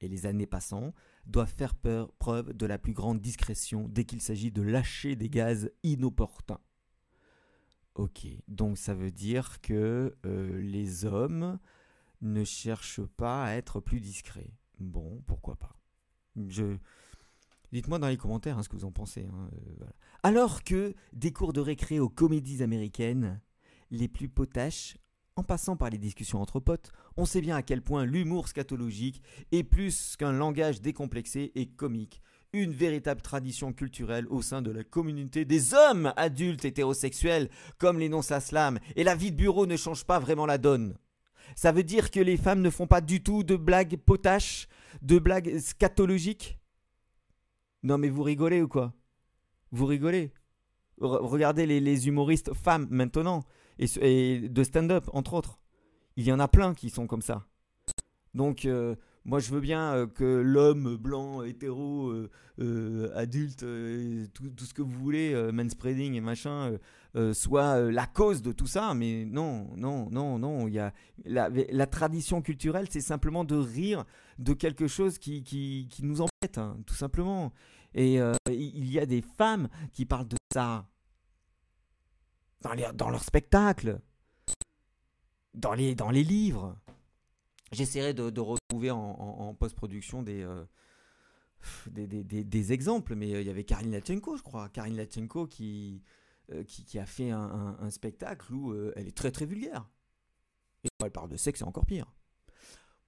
Et 0.00 0.08
les 0.08 0.26
années 0.26 0.48
passant, 0.48 0.92
doivent 1.26 1.54
faire 1.56 1.74
preuve 2.18 2.52
de 2.52 2.66
la 2.66 2.78
plus 2.78 2.92
grande 2.92 3.20
discrétion 3.20 3.88
dès 3.88 4.04
qu'il 4.04 4.20
s'agit 4.20 4.50
de 4.50 4.62
lâcher 4.62 5.14
des 5.14 5.28
gaz 5.28 5.70
inopportuns. 5.84 6.58
Ok, 7.94 8.26
donc 8.48 8.78
ça 8.78 8.94
veut 8.94 9.10
dire 9.10 9.60
que 9.60 10.16
euh, 10.24 10.60
les 10.60 11.04
hommes 11.04 11.58
ne 12.22 12.44
cherche 12.44 13.02
pas 13.02 13.44
à 13.44 13.54
être 13.54 13.80
plus 13.80 14.00
discret. 14.00 14.50
Bon, 14.78 15.22
pourquoi 15.26 15.56
pas. 15.56 15.76
Je... 16.36 16.76
Dites-moi 17.72 17.98
dans 17.98 18.08
les 18.08 18.16
commentaires 18.16 18.58
hein, 18.58 18.62
ce 18.62 18.68
que 18.68 18.76
vous 18.76 18.84
en 18.84 18.92
pensez. 18.92 19.26
Hein, 19.26 19.50
euh, 19.54 19.84
Alors 20.22 20.62
que 20.62 20.94
des 21.12 21.32
cours 21.32 21.52
de 21.52 21.60
récré 21.60 22.00
aux 22.00 22.08
comédies 22.08 22.62
américaines, 22.62 23.40
les 23.90 24.08
plus 24.08 24.28
potaches, 24.28 24.96
en 25.36 25.42
passant 25.42 25.76
par 25.76 25.88
les 25.90 25.98
discussions 25.98 26.40
entre 26.40 26.60
potes, 26.60 26.92
on 27.16 27.24
sait 27.24 27.40
bien 27.40 27.56
à 27.56 27.62
quel 27.62 27.82
point 27.82 28.04
l'humour 28.04 28.48
scatologique 28.48 29.22
est 29.50 29.64
plus 29.64 30.16
qu'un 30.16 30.32
langage 30.32 30.82
décomplexé 30.82 31.52
et 31.54 31.66
comique, 31.66 32.20
une 32.52 32.72
véritable 32.72 33.22
tradition 33.22 33.72
culturelle 33.72 34.26
au 34.28 34.42
sein 34.42 34.60
de 34.60 34.70
la 34.70 34.84
communauté 34.84 35.46
des 35.46 35.72
hommes 35.72 36.12
adultes 36.16 36.66
hétérosexuels, 36.66 37.48
comme 37.78 37.98
l'énonce 37.98 38.30
Aslam, 38.30 38.78
et 38.96 39.04
la 39.04 39.14
vie 39.14 39.32
de 39.32 39.36
bureau 39.36 39.64
ne 39.64 39.76
change 39.76 40.04
pas 40.04 40.18
vraiment 40.18 40.44
la 40.44 40.58
donne. 40.58 40.98
Ça 41.54 41.72
veut 41.72 41.82
dire 41.82 42.10
que 42.10 42.20
les 42.20 42.36
femmes 42.36 42.60
ne 42.60 42.70
font 42.70 42.86
pas 42.86 43.00
du 43.00 43.22
tout 43.22 43.42
de 43.42 43.56
blagues 43.56 43.96
potaches, 43.96 44.68
de 45.02 45.18
blagues 45.18 45.58
scatologiques? 45.58 46.58
Non 47.82 47.98
mais 47.98 48.08
vous 48.08 48.22
rigolez 48.22 48.62
ou 48.62 48.68
quoi? 48.68 48.92
Vous 49.70 49.86
rigolez? 49.86 50.32
Regardez 51.00 51.66
les, 51.66 52.08
humoristes 52.08 52.54
femmes 52.54 52.86
maintenant, 52.90 53.42
et, 53.78 54.48
de 54.48 54.62
stand-up 54.62 55.08
entre 55.12 55.34
autres. 55.34 55.58
Il 56.16 56.24
y 56.24 56.32
en 56.32 56.38
a 56.38 56.46
plein 56.46 56.74
qui 56.74 56.90
sont 56.90 57.06
comme 57.06 57.22
ça. 57.22 57.46
Donc 58.34 58.64
euh, 58.64 58.94
moi 59.24 59.40
je 59.40 59.50
veux 59.50 59.60
bien 59.60 59.94
euh, 59.94 60.06
que 60.06 60.24
l'homme 60.24 60.96
blanc, 60.96 61.42
hétéro, 61.42 62.12
euh, 62.60 63.10
adulte, 63.14 63.64
tout, 64.32 64.50
tout, 64.50 64.64
ce 64.64 64.74
que 64.74 64.82
vous 64.82 64.98
voulez, 64.98 65.34
manspreading 65.52 66.14
et 66.14 66.20
machin, 66.20 66.78
euh, 67.14 67.34
soit 67.34 67.76
euh, 67.76 67.90
la 67.90 68.06
cause 68.06 68.40
de 68.40 68.52
tout 68.52 68.66
ça, 68.66 68.94
mais 68.94 69.26
non, 69.26 69.68
non, 69.76 70.08
non, 70.10 70.38
non. 70.38 70.66
Il 70.66 70.72
y 70.72 70.78
a 70.78 70.94
la, 71.26 71.86
tradition 71.86 72.40
culturelle, 72.40 72.86
c'est 72.90 73.02
simplement 73.02 73.44
de 73.44 73.54
rire 73.54 74.06
de 74.38 74.54
quelque 74.54 74.86
chose 74.86 75.18
qui, 75.18 75.42
qui, 75.44 75.88
nous 76.02 76.22
embête, 76.22 76.56
hein, 76.56 76.78
tout 76.86 76.94
simplement. 76.94 77.52
Et 77.94 78.18
euh, 78.18 78.32
il 78.48 78.90
y 78.90 78.98
a 78.98 79.04
des 79.04 79.20
femmes 79.20 79.68
qui 79.92 80.06
parlent 80.06 80.28
de 80.28 80.38
ça 80.54 80.86
dans, 82.62 83.10
leurs 83.10 83.24
spectacles, 83.24 84.00
dans 85.52 85.74
les, 85.74 85.94
dans 85.94 86.10
les 86.10 86.24
livres. 86.24 86.78
J'essaierai 87.72 88.14
de, 88.14 88.40
retrouver 88.40 88.90
en, 88.90 89.54
post-production 89.58 90.22
des, 90.22 90.46
des, 91.90 92.06
des, 92.06 92.42
des, 92.42 92.72
exemples, 92.72 93.16
mais 93.16 93.28
il 93.28 93.46
y 93.46 93.50
avait 93.50 93.64
Karine 93.64 93.92
Lachenko, 93.92 94.38
je 94.38 94.42
crois. 94.42 94.70
Karine 94.70 94.96
Lachenko 94.96 95.46
qui, 95.46 96.02
euh, 96.52 96.64
qui, 96.64 96.98
a 96.98 97.06
fait 97.06 97.30
un, 97.30 97.90
spectacle 97.90 98.52
où 98.52 98.72
euh, 98.72 98.92
elle 98.96 99.08
est 99.08 99.16
très 99.16 99.30
très 99.30 99.46
vulgaire. 99.46 99.88
Et 100.84 100.88
quand 100.98 101.06
elle 101.06 101.12
parle 101.12 101.28
de 101.28 101.36
sexe, 101.36 101.60
c'est 101.60 101.64
encore 101.64 101.86
pire. 101.86 102.12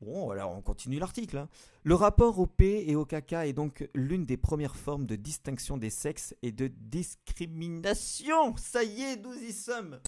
Bon, 0.01 0.31
alors 0.31 0.53
on 0.53 0.61
continue 0.61 0.99
l'article. 0.99 1.39
Hein. 1.39 1.49
Le 1.83 1.95
rapport 1.95 2.39
au 2.39 2.47
P 2.47 2.85
et 2.89 2.97
au 2.97 3.05
caca 3.05 3.47
est 3.47 3.53
donc 3.53 3.89
l'une 3.95 4.25
des 4.27 4.37
premières 4.37 4.77
formes 4.77 5.07
de 5.07 5.17
distinction 5.17 5.77
des 5.77 5.91
sexes 5.91 6.35
et 6.43 6.53
de 6.53 6.69
discrimination. 6.69 8.57
Ça 8.57 8.85
y 8.85 9.03
est, 9.03 9.17
nous 9.17 9.35
y 9.35 9.53
sommes. 9.53 10.01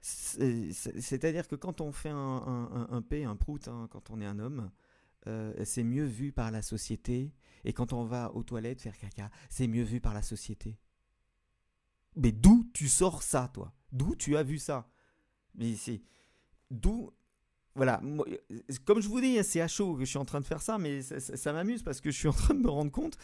C'est-à-dire 0.00 1.48
que 1.48 1.56
quand 1.56 1.80
on 1.80 1.92
fait 1.92 2.10
un, 2.10 3.02
P, 3.08 3.24
un 3.24 3.36
prout, 3.36 3.68
hein, 3.68 3.88
quand 3.90 4.10
on 4.10 4.20
est 4.20 4.26
un 4.26 4.38
homme, 4.38 4.70
euh, 5.26 5.52
c'est 5.64 5.84
mieux 5.84 6.04
vu 6.04 6.32
par 6.32 6.50
la 6.50 6.62
société. 6.62 7.32
Et 7.64 7.72
quand 7.72 7.92
on 7.92 8.04
va 8.04 8.32
aux 8.34 8.44
toilettes 8.44 8.80
faire 8.80 8.96
caca, 8.96 9.30
c'est 9.50 9.66
mieux 9.66 9.82
vu 9.82 10.00
par 10.00 10.14
la 10.14 10.22
société. 10.22 10.78
Mais 12.18 12.32
d'où 12.32 12.68
tu 12.74 12.88
sors 12.88 13.22
ça, 13.22 13.48
toi? 13.54 13.72
D'où 13.92 14.14
tu 14.16 14.36
as 14.36 14.42
vu 14.42 14.58
ça? 14.58 14.90
Mais 15.54 15.74
c'est. 15.74 16.02
D'où. 16.70 17.10
Voilà, 17.74 18.02
comme 18.84 19.00
je 19.00 19.06
vous 19.06 19.20
dis, 19.20 19.42
c'est 19.44 19.60
à 19.60 19.68
chaud 19.68 19.94
que 19.94 20.00
je 20.00 20.10
suis 20.10 20.18
en 20.18 20.24
train 20.24 20.40
de 20.40 20.44
faire 20.44 20.60
ça, 20.62 20.78
mais 20.78 21.00
ça, 21.00 21.52
m'amuse 21.52 21.84
parce 21.84 22.00
que 22.00 22.10
je 22.10 22.18
suis 22.18 22.26
en 22.26 22.32
train 22.32 22.54
de 22.54 22.58
me 22.58 22.68
rendre 22.68 22.90
compte 22.90 23.16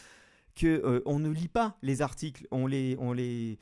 que 0.55 0.67
euh, 0.67 1.01
on 1.05 1.19
ne 1.19 1.29
lit 1.29 1.49
pas 1.49 1.77
les 1.81 2.01
articles, 2.01 2.47
on 2.51 2.65
les, 2.65 2.95
on 2.97 3.11
les, 3.11 3.59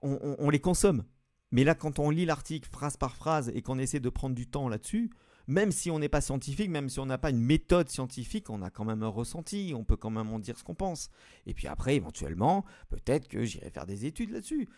on, 0.00 0.48
les 0.48 0.60
consomme. 0.60 1.02
Mais 1.50 1.64
là, 1.64 1.74
quand 1.74 1.98
on 1.98 2.10
lit 2.10 2.24
l'article 2.24 2.68
phrase 2.70 2.96
par 2.96 3.16
phrase 3.16 3.50
et 3.52 3.62
qu'on 3.62 3.80
essaie 3.80 3.98
de 3.98 4.10
prendre 4.10 4.36
du 4.36 4.46
temps 4.46 4.68
là-dessus, 4.68 5.10
même 5.48 5.72
si 5.72 5.90
on 5.90 5.98
n'est 5.98 6.10
pas 6.10 6.20
scientifique, 6.20 6.70
même 6.70 6.90
si 6.90 7.00
on 7.00 7.06
n'a 7.06 7.18
pas 7.18 7.30
une 7.30 7.40
méthode 7.40 7.88
scientifique, 7.88 8.50
on 8.50 8.62
a 8.62 8.70
quand 8.70 8.84
même 8.84 9.02
un 9.02 9.08
ressenti, 9.08 9.72
on 9.74 9.82
peut 9.82 9.96
quand 9.96 10.10
même 10.10 10.30
en 10.30 10.38
dire 10.38 10.58
ce 10.58 10.62
qu'on 10.62 10.74
pense. 10.74 11.08
Et 11.46 11.54
puis 11.54 11.66
après, 11.66 11.96
éventuellement, 11.96 12.64
peut-être 12.90 13.28
que 13.28 13.44
j'irai 13.44 13.70
faire 13.70 13.86
des 13.86 14.04
études 14.04 14.30
là-dessus. 14.30 14.68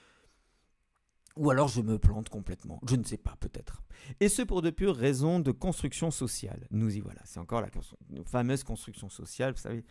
Ou 1.36 1.50
alors 1.50 1.68
je 1.68 1.80
me 1.80 1.98
plante 1.98 2.28
complètement, 2.28 2.80
je 2.88 2.96
ne 2.96 3.04
sais 3.04 3.16
pas, 3.16 3.36
peut-être. 3.40 3.82
Et 4.20 4.28
ce 4.28 4.42
pour 4.42 4.62
de 4.62 4.70
pures 4.70 4.96
raisons 4.96 5.40
de 5.40 5.50
construction 5.50 6.10
sociale. 6.10 6.66
Nous 6.70 6.96
y 6.96 7.00
voilà, 7.00 7.20
c'est 7.24 7.40
encore 7.40 7.60
la 7.60 7.70
fameuse 8.24 8.62
construction 8.62 9.08
sociale, 9.08 9.52
vous 9.52 9.60
savez, 9.60 9.84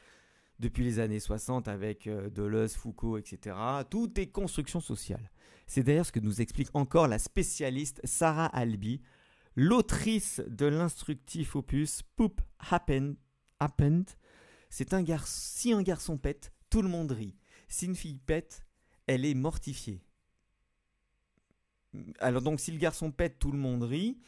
depuis 0.59 0.83
les 0.83 0.99
années 0.99 1.19
60 1.19 1.67
avec 1.67 2.07
euh, 2.07 2.29
Deleuze, 2.29 2.75
Foucault, 2.75 3.17
etc. 3.17 3.55
Tout 3.89 4.19
est 4.19 4.27
construction 4.27 4.79
sociale. 4.79 5.31
C'est 5.67 5.83
d'ailleurs 5.83 6.05
ce 6.05 6.11
que 6.11 6.19
nous 6.19 6.41
explique 6.41 6.69
encore 6.73 7.07
la 7.07 7.19
spécialiste 7.19 8.01
Sarah 8.03 8.47
Albi, 8.47 9.01
l'autrice 9.59 10.41
de 10.47 10.67
l'instructif 10.67 11.57
opus 11.57 12.01
Poop 12.15 12.41
Happened. 12.59 13.17
happened. 13.59 14.09
C'est 14.69 14.93
un 14.93 15.03
garçon, 15.03 15.33
si 15.35 15.73
un 15.73 15.81
garçon 15.81 16.17
pète, 16.17 16.53
tout 16.69 16.81
le 16.81 16.87
monde 16.87 17.11
rit. 17.11 17.35
Si 17.67 17.85
une 17.85 17.95
fille 17.95 18.19
pète, 18.19 18.65
elle 19.05 19.25
est 19.25 19.33
mortifiée. 19.33 20.01
Alors 22.19 22.41
donc 22.41 22.61
si 22.61 22.71
le 22.71 22.77
garçon 22.77 23.11
pète, 23.11 23.37
tout 23.37 23.51
le 23.51 23.57
monde 23.57 23.83
rit. 23.83 24.21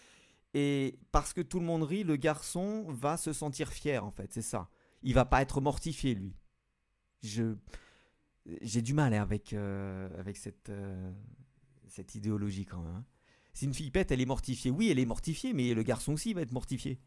Et 0.53 0.99
parce 1.13 1.31
que 1.31 1.39
tout 1.39 1.61
le 1.61 1.65
monde 1.65 1.83
rit, 1.83 2.03
le 2.03 2.17
garçon 2.17 2.83
va 2.89 3.15
se 3.15 3.31
sentir 3.31 3.71
fier 3.71 4.03
en 4.05 4.11
fait, 4.11 4.33
c'est 4.33 4.41
ça. 4.41 4.69
Il 5.01 5.13
va 5.13 5.23
pas 5.23 5.41
être 5.41 5.61
mortifié 5.61 6.13
lui. 6.13 6.35
Je 7.23 7.55
j'ai 8.61 8.81
du 8.81 8.93
mal 8.93 9.13
avec, 9.13 9.53
euh, 9.53 10.09
avec 10.19 10.35
cette, 10.35 10.69
euh, 10.69 11.13
cette 11.87 12.15
idéologie 12.15 12.65
quand 12.65 12.81
même. 12.81 12.95
Hein. 12.95 13.05
Si 13.53 13.65
une 13.65 13.73
fille 13.73 13.91
pète, 13.91 14.11
elle 14.11 14.21
est 14.21 14.25
mortifiée. 14.25 14.71
Oui, 14.71 14.89
elle 14.89 14.99
est 14.99 15.05
mortifiée, 15.05 15.53
mais 15.53 15.73
le 15.73 15.83
garçon 15.83 16.13
aussi 16.13 16.33
va 16.33 16.41
être 16.41 16.53
mortifié. 16.53 16.99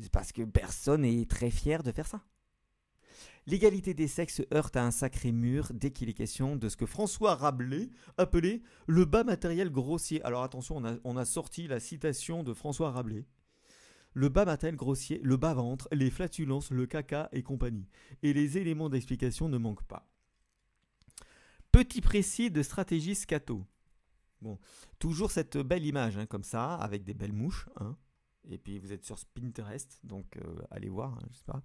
C'est 0.00 0.10
parce 0.10 0.32
que 0.32 0.42
personne 0.42 1.02
n'est 1.02 1.26
très 1.26 1.50
fier 1.50 1.82
de 1.82 1.92
faire 1.92 2.06
ça. 2.06 2.24
L'égalité 3.46 3.92
des 3.92 4.06
sexes 4.06 4.42
heurte 4.54 4.76
à 4.76 4.84
un 4.84 4.92
sacré 4.92 5.32
mur 5.32 5.68
dès 5.74 5.90
qu'il 5.90 6.08
est 6.08 6.14
question 6.14 6.54
de 6.54 6.68
ce 6.68 6.76
que 6.76 6.86
François 6.86 7.34
Rabelais 7.34 7.90
appelait 8.16 8.62
le 8.86 9.04
bas 9.04 9.24
matériel 9.24 9.70
grossier. 9.70 10.22
Alors 10.22 10.44
attention, 10.44 10.80
on 11.02 11.16
a, 11.16 11.24
sorti 11.24 11.66
la 11.66 11.80
citation 11.80 12.44
de 12.44 12.54
François 12.54 12.92
Rabelais. 12.92 13.26
Le 14.14 14.28
bas 14.28 14.44
matériel 14.44 14.76
grossier, 14.76 15.20
le 15.24 15.36
bas 15.36 15.54
ventre, 15.54 15.88
les 15.90 16.10
flatulences, 16.10 16.70
le 16.70 16.86
caca 16.86 17.28
et 17.32 17.42
compagnie. 17.42 17.88
Et 18.22 18.32
les 18.32 18.58
éléments 18.58 18.90
d'explication 18.90 19.48
ne 19.48 19.58
manquent 19.58 19.86
pas. 19.86 20.08
Petit 21.72 22.00
précis 22.00 22.50
de 22.50 22.62
stratégie 22.62 23.16
scato. 23.16 23.66
Bon, 24.42 24.58
toujours 24.98 25.30
cette 25.30 25.56
belle 25.56 25.86
image 25.86 26.18
hein, 26.18 26.26
comme 26.26 26.42
ça, 26.42 26.74
avec 26.74 27.04
des 27.04 27.14
belles 27.14 27.32
mouches. 27.32 27.68
Hein. 27.76 27.96
Et 28.50 28.58
puis 28.58 28.78
vous 28.78 28.92
êtes 28.92 29.04
sur 29.04 29.16
Pinterest, 29.34 30.00
donc 30.02 30.36
euh, 30.36 30.62
allez 30.70 30.88
voir, 30.88 31.14
hein, 31.14 31.28
je 31.30 31.38
sais 31.38 31.44
pas. 31.44 31.62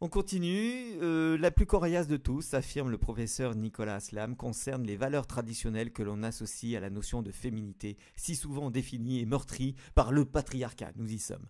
On 0.00 0.08
continue. 0.08 0.98
Euh, 1.02 1.38
la 1.38 1.50
plus 1.50 1.66
coriace 1.66 2.06
de 2.06 2.16
tous, 2.16 2.54
affirme 2.54 2.90
le 2.90 2.98
professeur 2.98 3.54
Nicolas 3.54 3.96
Aslam, 3.96 4.36
concerne 4.36 4.84
les 4.84 4.96
valeurs 4.96 5.26
traditionnelles 5.26 5.92
que 5.92 6.02
l'on 6.02 6.22
associe 6.22 6.76
à 6.76 6.80
la 6.80 6.90
notion 6.90 7.22
de 7.22 7.30
féminité, 7.30 7.98
si 8.14 8.34
souvent 8.34 8.70
définie 8.70 9.20
et 9.20 9.26
meurtrie 9.26 9.74
par 9.94 10.12
le 10.12 10.24
patriarcat. 10.24 10.92
Nous 10.96 11.12
y 11.12 11.18
sommes. 11.18 11.46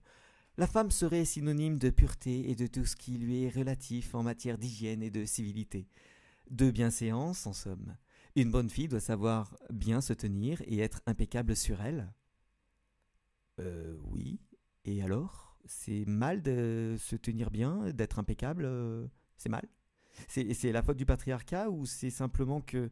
La 0.58 0.66
femme 0.66 0.90
serait 0.90 1.24
synonyme 1.24 1.78
de 1.78 1.90
pureté 1.90 2.50
et 2.50 2.54
de 2.54 2.66
tout 2.66 2.84
ce 2.84 2.96
qui 2.96 3.18
lui 3.18 3.44
est 3.44 3.50
relatif 3.50 4.14
en 4.14 4.22
matière 4.22 4.58
d'hygiène 4.58 5.02
et 5.02 5.10
de 5.10 5.24
civilité 5.24 5.88
de 6.50 6.70
bienséance 6.70 7.46
en 7.46 7.52
somme. 7.52 7.96
Une 8.36 8.50
bonne 8.50 8.68
fille 8.68 8.86
doit 8.86 9.00
savoir 9.00 9.56
bien 9.70 10.02
se 10.02 10.12
tenir 10.12 10.60
et 10.66 10.80
être 10.80 11.00
impeccable 11.06 11.56
sur 11.56 11.80
elle. 11.80 12.12
Euh, 13.60 13.96
oui. 14.04 14.38
Et 14.84 15.02
alors? 15.02 15.58
C'est 15.64 16.04
mal 16.06 16.42
de 16.42 16.96
se 16.98 17.16
tenir 17.16 17.50
bien, 17.50 17.90
d'être 17.92 18.18
impeccable 18.18 18.66
euh, 18.66 19.06
C'est 19.38 19.48
mal? 19.48 19.66
C'est 20.28 20.70
la 20.70 20.82
faute 20.82 20.96
du 20.98 21.06
patriarcat 21.06 21.70
ou 21.70 21.86
c'est 21.86 22.10
simplement 22.10 22.60
que 22.60 22.90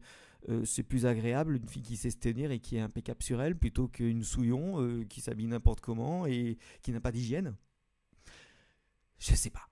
euh, 0.49 0.65
c'est 0.65 0.83
plus 0.83 1.05
agréable 1.05 1.55
une 1.55 1.67
fille 1.67 1.81
qui 1.81 1.95
sait 1.95 2.09
se 2.09 2.17
tenir 2.17 2.51
et 2.51 2.59
qui 2.59 2.75
est 2.77 2.81
impeccable 2.81 3.23
sur 3.23 3.41
elle 3.41 3.55
plutôt 3.55 3.87
qu'une 3.87 4.23
souillon 4.23 4.81
euh, 4.81 5.05
qui 5.05 5.21
s'habille 5.21 5.47
n'importe 5.47 5.79
comment 5.79 6.25
et 6.25 6.57
qui 6.81 6.91
n'a 6.91 6.99
pas 6.99 7.11
d'hygiène? 7.11 7.55
Je 9.19 9.33
sais 9.35 9.49
pas. 9.51 9.69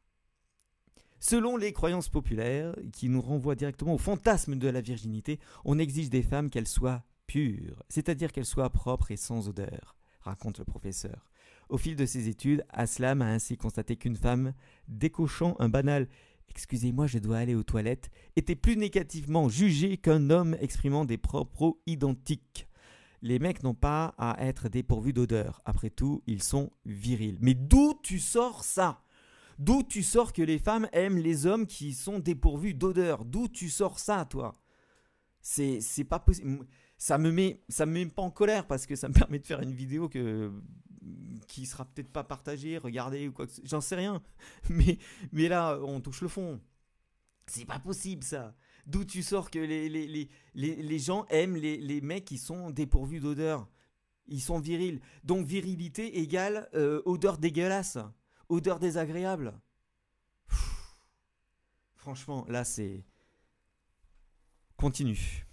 Selon 1.26 1.56
les 1.56 1.72
croyances 1.72 2.10
populaires, 2.10 2.76
qui 2.92 3.08
nous 3.08 3.22
renvoient 3.22 3.56
directement 3.56 3.94
au 3.94 3.98
fantasme 3.98 4.58
de 4.58 4.68
la 4.68 4.82
virginité, 4.82 5.40
on 5.64 5.80
exige 5.80 6.10
des 6.10 6.22
femmes 6.22 6.50
qu'elles 6.50 6.68
soient 6.68 7.02
pures, 7.28 7.82
c'est-à-dire 7.88 8.34
qu'elles 8.34 8.44
soient 8.44 8.70
propres 8.70 9.10
et 9.10 9.16
sans 9.16 9.48
odeur, 9.48 9.96
raconte 10.20 10.60
le 10.60 10.66
professeur. 10.66 11.30
Au 11.70 11.78
fil 11.78 11.96
de 11.96 12.06
ses 12.06 12.28
études, 12.28 12.66
Aslam 12.68 13.22
a 13.22 13.28
ainsi 13.28 13.56
constaté 13.56 13.96
qu'une 13.96 14.18
femme, 14.18 14.54
décochant 14.90 15.56
un 15.60 15.70
banal 15.70 16.10
Excusez-moi, 16.50 17.08
je 17.08 17.20
dois 17.20 17.38
aller 17.38 17.56
aux 17.56 17.64
toilettes, 17.64 18.12
était 18.36 18.58
plus 18.58 18.76
négativement 18.76 19.48
jugée 19.48 19.96
qu'un 19.96 20.30
homme 20.30 20.58
exprimant 20.60 21.06
des 21.06 21.18
propos 21.18 21.82
identiques. 21.86 22.68
Les 23.22 23.40
mecs 23.40 23.64
n'ont 23.64 23.74
pas 23.74 24.14
à 24.18 24.46
être 24.46 24.68
dépourvus 24.68 25.14
d'odeur. 25.14 25.62
Après 25.64 25.90
tout, 25.90 26.22
ils 26.28 26.44
sont 26.44 26.70
virils. 26.86 27.38
Mais 27.40 27.54
d'où 27.54 27.98
tu 28.04 28.20
sors 28.20 28.66
ça? 28.66 29.04
D'où 29.60 29.84
tu 29.84 30.04
sors 30.04 30.34
que 30.34 30.42
les 30.42 30.60
femmes 30.60 30.88
aiment 30.94 31.18
les 31.18 31.46
hommes 31.46 31.68
qui 31.68 31.94
sont 31.94 32.20
dépourvus 32.20 32.74
d'odeur 32.74 33.26
D'où 33.26 33.48
tu 33.48 33.70
sors 33.70 34.00
ça, 34.00 34.26
toi? 34.26 34.54
C'est 35.42 36.06
pas 36.08 36.20
possible. 36.20 36.66
Ça 36.98 37.18
me 37.18 37.32
met 37.32 37.62
ça 37.68 37.86
me 37.86 37.94
met 37.94 38.06
pas 38.06 38.22
en 38.22 38.32
colère 38.32 38.66
parce 38.66 38.86
que 38.86 38.96
ça 38.96 39.10
me 39.10 39.14
permet 39.20 39.40
de 39.40 39.46
faire 39.46 39.62
une 39.62 39.74
vidéo 39.74 40.08
que 40.10 40.52
qui 41.48 41.66
sera 41.66 41.84
peut-être 41.86 42.12
pas 42.12 42.24
partagée, 42.24 42.78
regardée 42.78 43.28
ou 43.28 43.34
quoi 43.34 43.46
que 43.46 43.54
j'en 43.64 43.82
sais 43.82 43.96
rien. 43.96 44.24
Mais 44.70 45.50
là, 45.50 45.78
on 45.84 46.00
touche 46.00 46.22
le 46.22 46.30
fond. 46.30 46.62
C'est 47.48 47.66
pas 47.66 47.80
possible 47.80 48.24
ça. 48.24 48.56
D'où 48.86 49.04
tu 49.06 49.22
sors 49.22 49.50
que 49.52 49.60
les, 49.60 49.90
les, 49.90 50.08
les, 50.08 50.76
les, 50.76 51.00
gens 51.00 51.26
aiment 51.30 51.56
les, 51.56 51.78
les 51.78 52.02
mecs 52.02 52.26
qui 52.26 52.38
sont 52.38 52.70
dépourvus 52.70 53.20
d'odeur 53.20 53.68
Ils 54.28 54.42
sont 54.42 54.60
virils. 54.60 55.02
Donc 55.24 55.46
virilité 55.46 56.20
égale 56.20 56.70
euh, 56.74 57.02
odeur 57.06 57.38
dégueulasse 57.38 57.98
odeur 58.54 58.80
désagréable. 58.80 59.54
franchement, 61.96 62.46
là, 62.48 62.64
c'est. 62.64 63.04
Continue. 64.78 65.46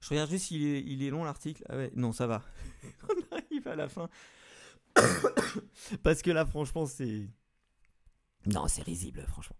Je 0.00 0.10
regarde 0.10 0.30
juste 0.30 0.46
s'il 0.46 0.66
est, 0.66 0.82
il 0.82 1.02
est 1.02 1.10
long 1.10 1.24
l'article. 1.24 1.64
Ah 1.68 1.76
non, 1.94 2.12
ça 2.12 2.26
va. 2.26 2.42
On 3.08 3.36
arrive 3.36 3.68
à 3.68 3.76
la 3.76 3.88
fin. 3.88 4.10
Parce 6.02 6.22
que 6.22 6.30
là, 6.30 6.44
franchement, 6.44 6.86
c'est. 6.86 7.28
Non, 8.46 8.68
c'est 8.68 8.82
risible, 8.82 9.24
franchement. 9.26 9.56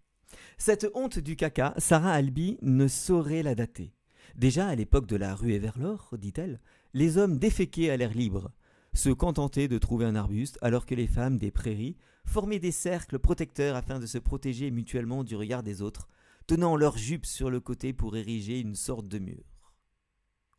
Cette 0.57 0.87
honte 0.93 1.17
du 1.17 1.35
caca, 1.35 1.73
Sarah 1.77 2.13
Albi 2.13 2.57
ne 2.61 2.87
saurait 2.87 3.43
la 3.43 3.55
dater. 3.55 3.93
Déjà 4.35 4.67
à 4.67 4.75
l'époque 4.75 5.07
de 5.07 5.15
la 5.15 5.33
rue 5.33 5.57
vers 5.57 5.79
l'or, 5.79 6.13
dit-elle, 6.17 6.59
les 6.93 7.17
hommes 7.17 7.39
déféquaient 7.39 7.89
à 7.89 7.97
l'air 7.97 8.13
libre 8.13 8.51
se 8.95 9.09
contenter 9.09 9.67
de 9.67 9.77
trouver 9.77 10.05
un 10.05 10.15
arbuste, 10.15 10.57
alors 10.61 10.85
que 10.85 10.95
les 10.95 11.07
femmes 11.07 11.37
des 11.37 11.51
prairies 11.51 11.97
formaient 12.25 12.59
des 12.59 12.71
cercles 12.71 13.19
protecteurs 13.19 13.75
afin 13.75 13.99
de 13.99 14.05
se 14.05 14.17
protéger 14.17 14.71
mutuellement 14.71 15.23
du 15.23 15.35
regard 15.35 15.63
des 15.63 15.81
autres, 15.81 16.07
tenant 16.47 16.77
leurs 16.77 16.97
jupes 16.97 17.25
sur 17.25 17.49
le 17.49 17.59
côté 17.59 17.91
pour 17.91 18.15
ériger 18.15 18.59
une 18.59 18.75
sorte 18.75 19.07
de 19.07 19.19
mur. 19.19 19.43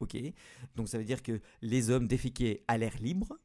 Ok? 0.00 0.16
Donc 0.76 0.88
ça 0.88 0.98
veut 0.98 1.04
dire 1.04 1.22
que 1.22 1.40
les 1.62 1.88
hommes 1.88 2.06
déféquaient 2.06 2.62
à 2.68 2.76
l'air 2.76 2.96
libre, 3.00 3.38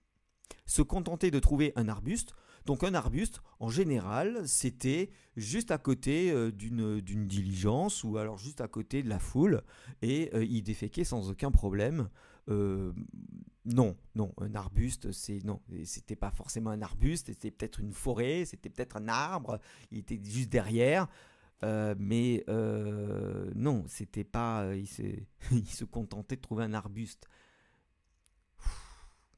se 0.66 0.82
contentaient 0.82 1.32
de 1.32 1.40
trouver 1.40 1.72
un 1.78 1.88
arbuste. 1.88 2.34
Donc 2.66 2.84
un 2.84 2.94
arbuste, 2.94 3.42
en 3.60 3.70
général, 3.70 4.46
c'était 4.46 5.10
juste 5.38 5.72
à 5.72 5.78
côté 5.78 6.32
euh, 6.32 6.52
d'une, 6.52 7.02
diligence 7.02 8.04
ou 8.04 8.18
alors 8.18 8.38
juste 8.38 8.60
à 8.60 8.68
côté 8.68 9.04
de 9.04 9.10
la 9.10 9.20
foule, 9.20 9.64
et 10.02 10.30
euh, 10.34 10.44
ils 10.44 10.64
déféquaient 10.64 11.06
sans 11.06 11.30
aucun 11.30 11.50
problème. 11.50 12.10
Euh, 12.50 12.92
non, 13.65 13.96
non, 14.15 14.34
un 14.38 14.56
arbuste, 14.56 15.12
c'est 15.12 15.44
non, 15.44 15.62
c'était 15.84 16.15
pas 16.15 16.32
forcément 16.32 16.72
un 16.72 16.82
arbuste, 16.82 17.27
c'était 17.27 17.51
peut-être 17.51 17.80
une 17.80 17.94
forêt, 17.94 18.46
c'était 18.46 18.70
peut-être 18.70 18.98
un 18.98 19.08
arbre, 19.08 19.60
il 19.91 20.00
était 20.00 20.20
juste 20.24 20.50
derrière, 20.50 21.08
euh, 21.63 21.94
mais 22.00 22.44
euh, 22.50 23.51
non, 23.56 23.84
c'était 23.88 24.24
pas, 24.24 24.74
il 24.75 24.88
se, 24.88 25.03
il 25.51 25.68
se 25.68 25.86
contentait 25.86 26.38
de 26.38 26.41
trouver 26.41 26.63
un 26.63 26.74
arbuste. 26.74 27.27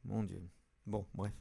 mon 0.05 0.23
Dieu. 0.23 0.41
Bon, 0.85 1.05
bref. 1.13 1.33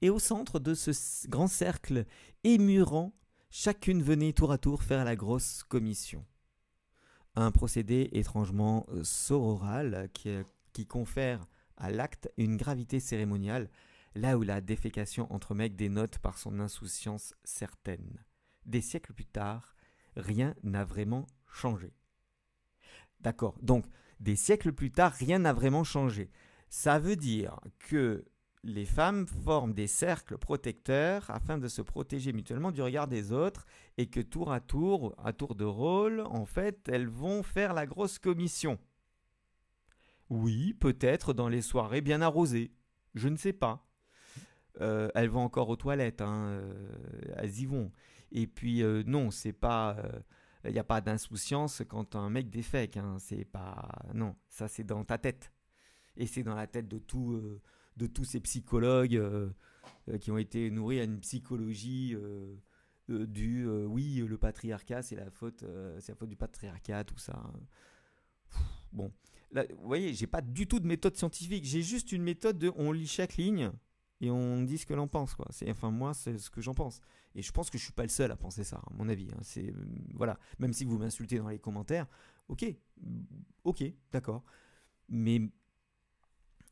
Et 0.00 0.10
au 0.10 0.18
centre 0.18 0.58
de 0.58 0.74
ce 0.74 1.28
grand 1.28 1.48
cercle 1.48 2.06
émurant, 2.44 3.12
chacune 3.50 4.02
venait 4.02 4.32
tour 4.32 4.52
à 4.52 4.58
tour 4.58 4.82
faire 4.82 5.04
la 5.04 5.16
grosse 5.16 5.64
commission 5.64 6.24
un 7.34 7.50
procédé 7.50 8.10
étrangement 8.12 8.86
euh, 8.90 9.04
sororal 9.04 10.08
qui, 10.12 10.28
qui 10.72 10.86
confère 10.86 11.46
à 11.76 11.90
l'acte 11.90 12.30
une 12.36 12.56
gravité 12.56 13.00
cérémoniale, 13.00 13.70
là 14.14 14.36
où 14.38 14.42
la 14.42 14.60
défécation 14.60 15.32
entre 15.32 15.54
mecs 15.54 15.76
dénote 15.76 16.18
par 16.18 16.38
son 16.38 16.60
insouciance 16.60 17.34
certaine. 17.44 18.24
Des 18.66 18.80
siècles 18.80 19.12
plus 19.12 19.26
tard, 19.26 19.74
rien 20.16 20.54
n'a 20.62 20.84
vraiment 20.84 21.26
changé. 21.46 21.92
D'accord, 23.20 23.56
donc 23.62 23.86
des 24.20 24.36
siècles 24.36 24.72
plus 24.72 24.90
tard, 24.90 25.12
rien 25.12 25.40
n'a 25.40 25.52
vraiment 25.52 25.84
changé. 25.84 26.30
Ça 26.68 26.98
veut 26.98 27.16
dire 27.16 27.58
que 27.78 28.24
les 28.64 28.84
femmes 28.84 29.26
forment 29.26 29.74
des 29.74 29.88
cercles 29.88 30.38
protecteurs 30.38 31.28
afin 31.30 31.58
de 31.58 31.66
se 31.66 31.82
protéger 31.82 32.32
mutuellement 32.32 32.70
du 32.70 32.80
regard 32.82 33.08
des 33.08 33.32
autres 33.32 33.66
et 33.98 34.06
que 34.06 34.20
tour 34.20 34.52
à 34.52 34.60
tour, 34.60 35.14
à 35.18 35.32
tour 35.32 35.54
de 35.56 35.64
rôle, 35.64 36.20
en 36.20 36.46
fait, 36.46 36.88
elles 36.88 37.08
vont 37.08 37.42
faire 37.42 37.74
la 37.74 37.86
grosse 37.86 38.18
commission. 38.18 38.78
Oui, 40.30 40.74
peut-être 40.74 41.32
dans 41.32 41.48
les 41.48 41.62
soirées 41.62 42.00
bien 42.00 42.22
arrosées. 42.22 42.72
Je 43.14 43.28
ne 43.28 43.36
sais 43.36 43.52
pas. 43.52 43.86
Euh, 44.80 45.08
elles 45.14 45.28
vont 45.28 45.42
encore 45.42 45.68
aux 45.68 45.76
toilettes, 45.76 46.22
hein, 46.22 46.46
euh, 46.46 47.32
elles 47.36 47.58
y 47.60 47.66
vont. 47.66 47.92
Et 48.30 48.46
puis 48.46 48.82
euh, 48.82 49.02
non, 49.06 49.30
c'est 49.30 49.52
pas, 49.52 49.96
il 50.64 50.72
n'y 50.72 50.78
a 50.78 50.84
pas 50.84 51.00
d'insouciance 51.00 51.82
quand 51.88 52.16
un 52.16 52.30
mec 52.30 52.48
défèque. 52.48 52.96
Hein, 52.96 53.16
c'est 53.18 53.44
pas, 53.44 53.88
non, 54.14 54.34
ça 54.48 54.68
c'est 54.68 54.84
dans 54.84 55.04
ta 55.04 55.18
tête. 55.18 55.52
Et 56.16 56.26
c'est 56.26 56.42
dans 56.42 56.54
la 56.54 56.66
tête 56.66 56.88
de 56.88 57.00
de 57.98 58.06
tous 58.06 58.24
ces 58.24 58.40
psychologues 58.40 59.20
qui 60.20 60.30
ont 60.30 60.38
été 60.38 60.70
nourris 60.70 61.00
à 61.00 61.04
une 61.04 61.20
psychologie 61.20 62.16
du, 63.08 63.68
oui, 63.68 64.24
le 64.26 64.38
patriarcat, 64.38 65.02
c'est 65.02 65.16
la 65.16 65.30
faute, 65.30 65.64
c'est 66.00 66.12
la 66.12 66.16
faute 66.16 66.30
du 66.30 66.36
patriarcat, 66.36 67.04
tout 67.04 67.18
ça. 67.18 67.52
Bon, 68.92 69.12
vous 69.52 69.86
voyez, 69.86 70.14
j'ai 70.14 70.26
pas 70.26 70.40
du 70.40 70.66
tout 70.66 70.80
de 70.80 70.86
méthode 70.86 71.16
scientifique. 71.16 71.64
J'ai 71.64 71.82
juste 71.82 72.12
une 72.12 72.22
méthode 72.22 72.58
de 72.58 72.72
on 72.76 72.92
lit 72.92 73.06
chaque 73.06 73.36
ligne 73.36 73.70
et 74.20 74.30
on 74.30 74.62
dit 74.62 74.78
ce 74.78 74.86
que 74.86 74.94
l'on 74.94 75.08
pense. 75.08 75.36
C'est, 75.50 75.70
enfin, 75.70 75.90
moi, 75.90 76.14
c'est 76.14 76.38
ce 76.38 76.50
que 76.50 76.60
j'en 76.60 76.74
pense. 76.74 77.00
Et 77.34 77.42
je 77.42 77.52
pense 77.52 77.70
que 77.70 77.78
je 77.78 77.84
suis 77.84 77.92
pas 77.92 78.02
le 78.02 78.08
seul 78.08 78.30
à 78.30 78.36
penser 78.36 78.64
ça, 78.64 78.76
à 78.76 78.92
mon 78.94 79.08
avis. 79.08 79.28
Hein. 79.32 79.40
C'est, 79.42 79.68
euh, 79.68 79.86
voilà. 80.14 80.38
Même 80.58 80.72
si 80.72 80.84
vous 80.84 80.98
m'insultez 80.98 81.38
dans 81.38 81.48
les 81.48 81.58
commentaires, 81.58 82.06
ok, 82.48 82.64
ok, 83.64 83.84
d'accord. 84.12 84.44
Mais 85.08 85.40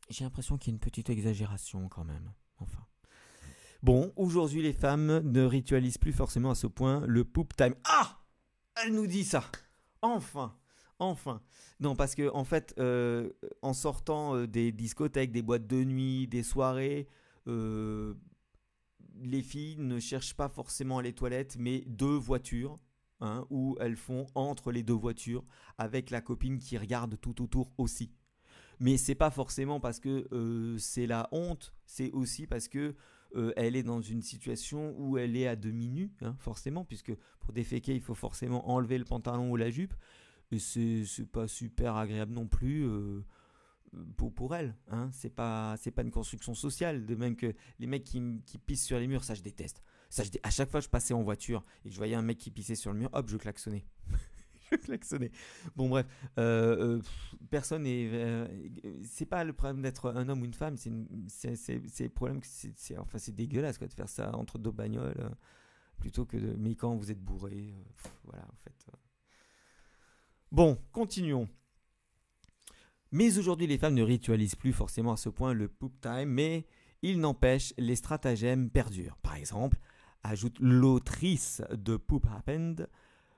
j'ai 0.09 0.23
l'impression 0.23 0.57
qu'il 0.57 0.71
y 0.71 0.73
a 0.73 0.75
une 0.75 0.79
petite 0.79 1.09
exagération 1.09 1.87
quand 1.89 2.03
même. 2.03 2.31
Enfin. 2.57 2.85
Bon, 3.83 4.13
aujourd'hui, 4.15 4.61
les 4.61 4.73
femmes 4.73 5.19
ne 5.19 5.43
ritualisent 5.43 5.97
plus 5.97 6.13
forcément 6.13 6.51
à 6.51 6.55
ce 6.55 6.67
point 6.67 7.03
le 7.07 7.25
poop 7.25 7.55
time. 7.55 7.75
Ah 7.83 8.19
Elle 8.75 8.93
nous 8.93 9.07
dit 9.07 9.23
ça 9.23 9.43
Enfin 10.03 10.55
Enfin. 11.01 11.41
Non, 11.79 11.95
parce 11.95 12.13
que 12.13 12.29
en 12.31 12.43
fait, 12.43 12.75
euh, 12.77 13.31
en 13.63 13.73
sortant 13.73 14.35
euh, 14.35 14.45
des 14.45 14.71
discothèques, 14.71 15.31
des 15.31 15.41
boîtes 15.41 15.65
de 15.65 15.83
nuit, 15.83 16.27
des 16.27 16.43
soirées, 16.43 17.07
euh, 17.47 18.13
les 19.23 19.41
filles 19.41 19.77
ne 19.79 19.99
cherchent 19.99 20.35
pas 20.35 20.47
forcément 20.47 21.01
les 21.01 21.13
toilettes, 21.13 21.57
mais 21.57 21.83
deux 21.87 22.15
voitures, 22.15 22.77
hein, 23.19 23.47
où 23.49 23.77
elles 23.79 23.95
font 23.95 24.27
entre 24.35 24.71
les 24.71 24.83
deux 24.83 24.93
voitures 24.93 25.43
avec 25.79 26.11
la 26.11 26.21
copine 26.21 26.59
qui 26.59 26.77
regarde 26.77 27.19
tout 27.19 27.41
autour 27.41 27.71
aussi. 27.79 28.11
Mais 28.79 28.97
c'est 28.97 29.15
pas 29.15 29.31
forcément 29.31 29.79
parce 29.79 29.99
que 29.99 30.27
c'est 30.79 31.07
la 31.07 31.29
honte, 31.31 31.73
c'est 31.85 32.11
aussi 32.11 32.45
parce 32.45 32.67
que 32.67 32.95
elle 33.55 33.75
est 33.75 33.83
dans 33.83 34.01
une 34.01 34.23
situation 34.23 34.95
où 34.97 35.17
elle 35.17 35.37
est 35.37 35.47
à 35.47 35.55
demi 35.55 35.89
nue, 35.89 36.11
hein, 36.21 36.35
forcément, 36.39 36.83
puisque 36.83 37.13
pour 37.39 37.53
déféquer, 37.53 37.93
il 37.93 38.01
faut 38.01 38.15
forcément 38.15 38.69
enlever 38.69 38.97
le 38.97 39.05
pantalon 39.05 39.51
ou 39.51 39.55
la 39.55 39.69
jupe 39.69 39.93
et 40.51 40.59
c'est 40.59 41.25
pas 41.31 41.47
super 41.47 41.95
agréable 41.95 42.33
non 42.33 42.47
plus 42.47 42.85
euh, 42.85 43.23
pour, 44.17 44.33
pour 44.33 44.55
elle. 44.55 44.75
Hein. 44.89 45.09
C'est 45.13 45.29
pas, 45.29 45.75
pas 45.95 46.01
une 46.01 46.11
construction 46.11 46.53
sociale. 46.53 47.05
De 47.05 47.15
même 47.15 47.35
que 47.35 47.53
les 47.79 47.87
mecs 47.87 48.03
qui, 48.03 48.21
qui 48.45 48.57
pissent 48.57 48.85
sur 48.85 48.99
les 48.99 49.07
murs, 49.07 49.23
ça 49.23 49.33
je 49.33 49.41
déteste. 49.41 49.81
Ça, 50.09 50.23
je, 50.23 50.29
à 50.43 50.49
chaque 50.49 50.69
fois 50.69 50.81
que 50.81 50.85
je 50.85 50.89
passais 50.89 51.13
en 51.13 51.23
voiture 51.23 51.63
et 51.85 51.89
que 51.89 51.93
je 51.93 51.97
voyais 51.97 52.15
un 52.15 52.21
mec 52.21 52.37
qui 52.37 52.51
pissait 52.51 52.75
sur 52.75 52.91
le 52.91 52.99
mur, 52.99 53.09
hop, 53.13 53.29
je 53.29 53.37
klaxonnais. 53.37 53.85
je 54.71 54.75
klaxonnais. 54.75 55.31
Bon, 55.77 55.87
bref, 55.87 56.05
euh, 56.37 56.97
euh, 56.97 57.01
personne 57.49 57.83
n'est. 57.83 58.49
c'est 59.03 59.25
pas 59.25 59.45
le 59.45 59.53
problème 59.53 59.81
d'être 59.81 60.11
un 60.11 60.27
homme 60.27 60.41
ou 60.41 60.45
une 60.45 60.53
femme, 60.53 60.75
c'est 60.75 60.89
le 60.89 62.09
problème 62.09 62.41
c'est 62.43 62.97
enfin, 62.97 63.17
dégueulasse 63.31 63.77
quoi, 63.77 63.87
de 63.87 63.93
faire 63.93 64.09
ça 64.09 64.35
entre 64.35 64.57
deux 64.57 64.71
bagnoles 64.71 65.31
plutôt 65.97 66.25
que 66.25 66.35
de. 66.35 66.55
Mais 66.57 66.75
quand 66.75 66.93
vous 66.97 67.09
êtes 67.09 67.21
bourré, 67.21 67.73
voilà, 68.25 68.43
en 68.43 68.55
fait. 68.57 68.91
Bon, 70.51 70.77
continuons. 70.91 71.47
Mais 73.13 73.37
aujourd'hui, 73.37 73.67
les 73.67 73.77
femmes 73.77 73.93
ne 73.93 74.03
ritualisent 74.03 74.55
plus 74.55 74.73
forcément 74.73 75.13
à 75.13 75.17
ce 75.17 75.29
point 75.29 75.53
le 75.53 75.69
poop 75.69 75.93
time, 76.01 76.29
mais 76.29 76.65
il 77.01 77.21
n'empêche, 77.21 77.73
les 77.77 77.95
stratagèmes 77.95 78.69
perdurent. 78.69 79.15
Par 79.21 79.35
exemple, 79.35 79.77
ajoute 80.23 80.57
l'autrice 80.59 81.61
de 81.71 81.95
Poop 81.95 82.27
Happened, 82.27 82.89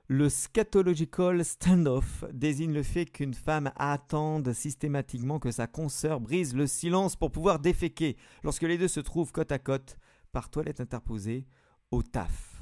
le 0.08 0.28
scatological 0.28 1.44
standoff 1.44 2.24
désigne 2.32 2.72
le 2.72 2.82
fait 2.82 3.06
qu'une 3.06 3.32
femme 3.32 3.70
attende 3.76 4.52
systématiquement 4.52 5.38
que 5.38 5.52
sa 5.52 5.68
consoeur 5.68 6.20
brise 6.20 6.54
le 6.54 6.66
silence 6.66 7.14
pour 7.14 7.30
pouvoir 7.30 7.60
déféquer 7.60 8.16
lorsque 8.42 8.62
les 8.62 8.76
deux 8.76 8.88
se 8.88 9.00
trouvent 9.00 9.30
côte 9.30 9.52
à 9.52 9.60
côte 9.60 9.98
par 10.32 10.50
toilette 10.50 10.80
interposée 10.80 11.46
au 11.92 12.02
taf. 12.02 12.60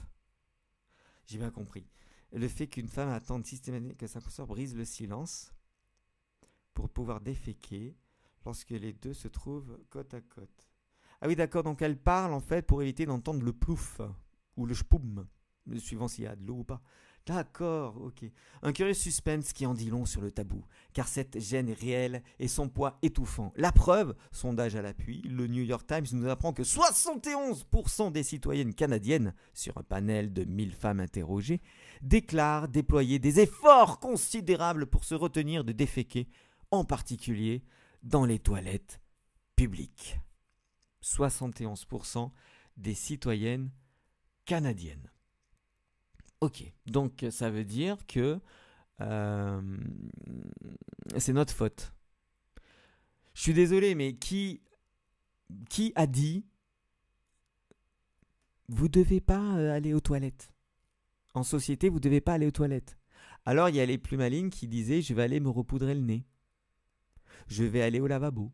J'ai 1.26 1.38
bien 1.38 1.50
compris 1.50 1.86
le 2.32 2.48
fait 2.48 2.66
qu'une 2.66 2.88
femme 2.88 3.10
attende 3.10 3.44
systématiquement 3.46 3.94
que 3.96 4.06
sa 4.06 4.20
consort 4.20 4.46
brise 4.46 4.74
le 4.74 4.84
silence 4.84 5.52
pour 6.74 6.88
pouvoir 6.88 7.20
déféquer 7.20 7.96
lorsque 8.44 8.70
les 8.70 8.92
deux 8.92 9.14
se 9.14 9.28
trouvent 9.28 9.78
côte 9.90 10.14
à 10.14 10.20
côte. 10.20 10.68
Ah 11.20 11.28
oui, 11.28 11.36
d'accord, 11.36 11.62
donc 11.62 11.82
elle 11.82 11.98
parle 11.98 12.32
en 12.32 12.40
fait 12.40 12.66
pour 12.66 12.82
éviter 12.82 13.06
d'entendre 13.06 13.44
le 13.44 13.52
plouf 13.52 14.00
ou 14.56 14.66
le 14.66 14.74
spoum, 14.74 15.26
suivant 15.78 16.08
s'il 16.08 16.24
y 16.24 16.26
a 16.26 16.34
de 16.34 16.44
l'eau 16.44 16.58
ou 16.58 16.64
pas. 16.64 16.82
D'accord, 17.24 18.02
ok. 18.02 18.24
Un 18.62 18.72
curieux 18.72 18.94
suspense 18.94 19.52
qui 19.52 19.64
en 19.64 19.74
dit 19.74 19.90
long 19.90 20.06
sur 20.06 20.20
le 20.20 20.32
tabou, 20.32 20.64
car 20.92 21.06
cette 21.06 21.38
gêne 21.38 21.68
est 21.68 21.80
réelle 21.80 22.22
et 22.40 22.48
son 22.48 22.68
poids 22.68 22.98
étouffant. 23.02 23.52
La 23.54 23.70
preuve, 23.70 24.16
sondage 24.32 24.74
à 24.74 24.82
l'appui, 24.82 25.22
le 25.22 25.46
New 25.46 25.62
York 25.62 25.86
Times 25.86 26.06
nous 26.12 26.28
apprend 26.28 26.52
que 26.52 26.64
71% 26.64 28.10
des 28.10 28.24
citoyennes 28.24 28.74
canadiennes, 28.74 29.34
sur 29.54 29.78
un 29.78 29.84
panel 29.84 30.32
de 30.32 30.44
1000 30.44 30.72
femmes 30.72 30.98
interrogées, 30.98 31.60
déclarent 32.00 32.66
déployer 32.66 33.20
des 33.20 33.38
efforts 33.38 34.00
considérables 34.00 34.86
pour 34.86 35.04
se 35.04 35.14
retenir 35.14 35.62
de 35.62 35.72
déféquer, 35.72 36.28
en 36.72 36.84
particulier 36.84 37.62
dans 38.02 38.24
les 38.24 38.40
toilettes 38.40 39.00
publiques. 39.54 40.18
71% 41.04 42.32
des 42.76 42.94
citoyennes 42.94 43.70
canadiennes. 44.44 45.11
Ok, 46.42 46.64
donc 46.86 47.24
ça 47.30 47.50
veut 47.50 47.64
dire 47.64 48.04
que 48.08 48.40
euh, 49.00 49.78
c'est 51.16 51.32
notre 51.32 51.54
faute. 51.54 51.94
Je 53.34 53.42
suis 53.42 53.54
désolé, 53.54 53.94
mais 53.94 54.16
qui, 54.16 54.60
qui 55.70 55.92
a 55.94 56.08
dit 56.08 56.44
vous 58.66 58.88
devez 58.88 59.20
pas 59.20 59.56
euh, 59.56 59.72
aller 59.72 59.94
aux 59.94 60.00
toilettes? 60.00 60.52
En 61.34 61.44
société, 61.44 61.88
vous 61.88 62.00
devez 62.00 62.20
pas 62.20 62.32
aller 62.32 62.48
aux 62.48 62.50
toilettes. 62.50 62.98
Alors 63.44 63.68
il 63.68 63.76
y 63.76 63.80
a 63.80 63.86
les 63.86 63.96
plus 63.96 64.16
malines 64.16 64.50
qui 64.50 64.66
disaient 64.66 65.00
je 65.00 65.14
vais 65.14 65.22
aller 65.22 65.38
me 65.38 65.48
repoudrer 65.48 65.94
le 65.94 66.00
nez. 66.00 66.26
Je 67.46 67.62
vais 67.62 67.82
aller 67.82 68.00
au 68.00 68.08
lavabo. 68.08 68.50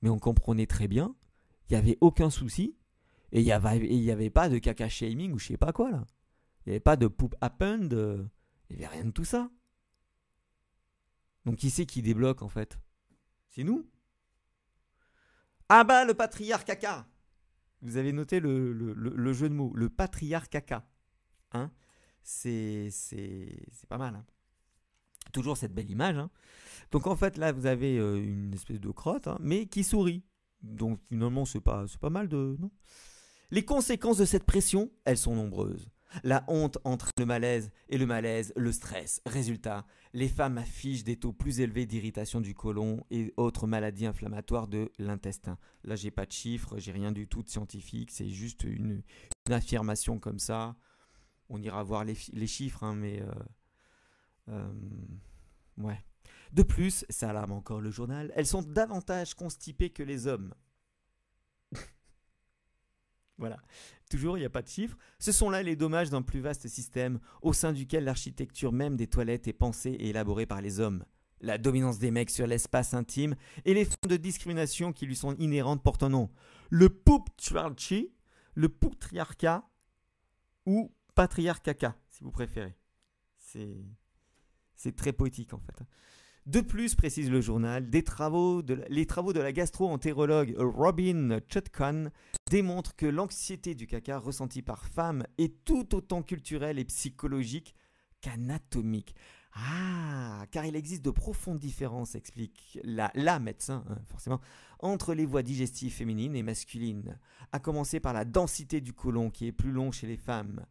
Mais 0.00 0.08
on 0.08 0.18
comprenait 0.18 0.66
très 0.66 0.88
bien, 0.88 1.14
il 1.68 1.74
n'y 1.74 1.78
avait 1.78 1.98
aucun 2.00 2.30
souci 2.30 2.77
et 3.32 3.40
il 3.40 3.44
n'y 3.44 3.52
avait, 3.52 4.10
avait 4.10 4.30
pas 4.30 4.48
de 4.48 4.58
caca 4.58 4.88
shaming 4.88 5.32
ou 5.32 5.38
je 5.38 5.48
sais 5.48 5.56
pas 5.56 5.72
quoi 5.72 5.90
là. 5.90 6.04
Il 6.64 6.70
n'y 6.70 6.72
avait 6.74 6.80
pas 6.80 6.96
de 6.96 7.06
poop 7.06 7.34
happened. 7.40 7.92
Il 8.70 8.78
n'y 8.78 8.84
avait 8.84 8.94
rien 8.96 9.04
de 9.04 9.10
tout 9.10 9.24
ça. 9.24 9.50
Donc 11.44 11.56
qui 11.56 11.70
c'est 11.70 11.86
qui 11.86 12.02
débloque 12.02 12.42
en 12.42 12.48
fait? 12.48 12.78
C'est 13.48 13.64
nous? 13.64 13.88
Ah 15.68 15.84
bah 15.84 16.04
le 16.04 16.14
patriarche 16.14 16.64
caca 16.64 17.06
Vous 17.82 17.96
avez 17.96 18.12
noté 18.12 18.40
le, 18.40 18.72
le, 18.72 19.32
jeu 19.32 19.48
de 19.48 19.54
mots, 19.54 19.72
le 19.74 19.88
patriarche 19.88 20.48
caca. 20.48 20.86
Hein? 21.52 21.70
C'est, 22.22 22.88
c'est, 22.90 23.66
c'est 23.72 23.88
pas 23.88 23.98
mal. 23.98 24.14
Hein 24.14 24.24
Toujours 25.32 25.56
cette 25.56 25.74
belle 25.74 25.90
image. 25.90 26.16
Hein 26.18 26.30
Donc 26.90 27.06
en 27.06 27.16
fait 27.16 27.36
là 27.36 27.52
vous 27.52 27.66
avez 27.66 27.98
euh, 27.98 28.22
une 28.22 28.52
espèce 28.54 28.80
de 28.80 28.90
crotte, 28.90 29.28
hein, 29.28 29.38
mais 29.40 29.66
qui 29.66 29.84
sourit. 29.84 30.24
Donc 30.62 31.00
finalement 31.08 31.44
c'est 31.44 31.60
pas, 31.60 31.86
pas 32.00 32.10
mal 32.10 32.28
de... 32.28 32.58
les 33.50 33.64
conséquences 33.64 34.18
de 34.18 34.24
cette 34.24 34.44
pression, 34.44 34.90
elles 35.04 35.18
sont 35.18 35.34
nombreuses. 35.34 35.90
La 36.22 36.44
honte 36.48 36.78
entre 36.84 37.10
le 37.18 37.26
malaise 37.26 37.70
et 37.88 37.98
le 37.98 38.06
malaise, 38.06 38.52
le 38.56 38.72
stress. 38.72 39.20
Résultat, 39.26 39.86
les 40.14 40.28
femmes 40.28 40.58
affichent 40.58 41.04
des 41.04 41.16
taux 41.16 41.32
plus 41.32 41.60
élevés 41.60 41.86
d'irritation 41.86 42.40
du 42.40 42.54
côlon 42.54 43.04
et 43.10 43.32
autres 43.36 43.66
maladies 43.66 44.06
inflammatoires 44.06 44.68
de 44.68 44.90
l'intestin. 44.98 45.58
Là, 45.84 45.96
j'ai 45.96 46.10
pas 46.10 46.24
de 46.26 46.32
chiffres, 46.32 46.78
j'ai 46.78 46.92
rien 46.92 47.12
du 47.12 47.26
tout 47.28 47.42
de 47.42 47.48
scientifique, 47.48 48.10
c'est 48.10 48.28
juste 48.28 48.64
une, 48.64 49.02
affirmation 49.50 50.18
comme 50.18 50.38
ça. 50.38 50.76
On 51.48 51.62
ira 51.62 51.82
voir 51.82 52.04
les, 52.04 52.46
chiffres, 52.46 52.84
hein, 52.84 52.94
mais 52.94 53.22
euh, 53.22 53.32
euh, 54.48 54.72
ouais. 55.78 55.98
De 56.52 56.62
plus, 56.62 57.06
ça 57.08 57.30
alarme 57.30 57.52
encore 57.52 57.80
le 57.80 57.90
journal, 57.90 58.32
elles 58.34 58.46
sont 58.46 58.62
davantage 58.62 59.34
constipées 59.34 59.90
que 59.90 60.02
les 60.02 60.26
hommes. 60.26 60.54
Voilà. 63.38 63.58
Toujours, 64.10 64.36
il 64.36 64.40
n'y 64.40 64.46
a 64.46 64.50
pas 64.50 64.62
de 64.62 64.68
chiffres. 64.68 64.96
Ce 65.18 65.32
sont 65.32 65.48
là 65.50 65.62
les 65.62 65.76
dommages 65.76 66.10
d'un 66.10 66.22
plus 66.22 66.40
vaste 66.40 66.66
système 66.68 67.20
au 67.40 67.52
sein 67.52 67.72
duquel 67.72 68.04
l'architecture 68.04 68.72
même 68.72 68.96
des 68.96 69.06
toilettes 69.06 69.48
est 69.48 69.52
pensée 69.52 69.90
et 69.90 70.08
élaborée 70.08 70.46
par 70.46 70.60
les 70.60 70.80
hommes. 70.80 71.04
la 71.40 71.58
dominance 71.58 71.98
des 71.98 72.10
mecs 72.10 72.30
sur 72.30 72.46
l'espace 72.46 72.94
intime 72.94 73.36
et 73.64 73.74
les 73.74 73.84
formes 73.84 74.10
de 74.10 74.16
discrimination 74.16 74.92
qui 74.92 75.06
lui 75.06 75.16
sont 75.16 75.36
inhérentes 75.36 75.82
portent 75.82 76.02
un 76.02 76.08
nom. 76.08 76.30
Le 76.70 76.88
patriarchy, 76.88 78.12
le 78.54 78.68
patriarcat 78.68 79.68
ou 80.66 80.92
patriarcaca, 81.14 81.96
si 82.08 82.24
vous 82.24 82.30
préférez. 82.30 82.76
C'est, 83.38 83.76
c'est 84.74 84.96
très 84.96 85.12
poétique 85.12 85.54
en 85.54 85.58
fait. 85.58 85.84
De 86.48 86.62
plus, 86.62 86.94
précise 86.94 87.30
le 87.30 87.42
journal, 87.42 87.86
les 87.90 88.02
travaux 88.02 88.62
de 88.62 89.40
la 89.40 89.52
gastro-entérologue 89.52 90.54
Robin 90.56 91.40
Chutkan 91.46 92.06
démontrent 92.48 92.96
que 92.96 93.04
l'anxiété 93.04 93.74
du 93.74 93.86
caca 93.86 94.16
ressentie 94.16 94.62
par 94.62 94.86
femme 94.86 95.24
est 95.36 95.62
tout 95.66 95.94
autant 95.94 96.22
culturelle 96.22 96.78
et 96.78 96.86
psychologique 96.86 97.74
qu'anatomique. 98.22 99.14
Ah, 99.52 100.46
car 100.50 100.64
il 100.64 100.74
existe 100.74 101.04
de 101.04 101.10
profondes 101.10 101.58
différences, 101.58 102.14
explique 102.14 102.78
la, 102.82 103.10
la 103.14 103.40
médecin, 103.40 103.84
hein, 103.90 103.98
forcément, 104.06 104.40
entre 104.78 105.12
les 105.12 105.26
voies 105.26 105.42
digestives 105.42 105.92
féminines 105.92 106.34
et 106.34 106.42
masculines. 106.42 107.18
À 107.52 107.58
commencer 107.58 108.00
par 108.00 108.14
la 108.14 108.24
densité 108.24 108.80
du 108.80 108.94
côlon 108.94 109.28
qui 109.28 109.48
est 109.48 109.52
plus 109.52 109.70
long 109.70 109.92
chez 109.92 110.06
les 110.06 110.16
femmes. 110.16 110.64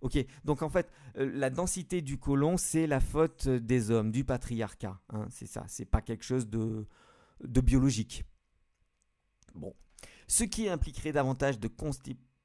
Ok, 0.00 0.18
donc 0.44 0.62
en 0.62 0.68
fait, 0.68 0.90
euh, 1.16 1.30
la 1.34 1.48
densité 1.48 2.02
du 2.02 2.18
côlon, 2.18 2.58
c'est 2.58 2.86
la 2.86 3.00
faute 3.00 3.48
des 3.48 3.90
hommes, 3.90 4.12
du 4.12 4.22
patriarcat. 4.22 5.00
Hein, 5.08 5.26
c'est 5.30 5.46
ça, 5.46 5.64
c'est 5.66 5.86
pas 5.86 6.02
quelque 6.02 6.24
chose 6.24 6.48
de, 6.48 6.86
biologique. 7.40 8.24
Bon. 9.54 9.74
Ce 10.28 10.44
qui 10.44 10.68
impliquerait 10.68 11.12
davantage 11.12 11.58
de, 11.58 11.70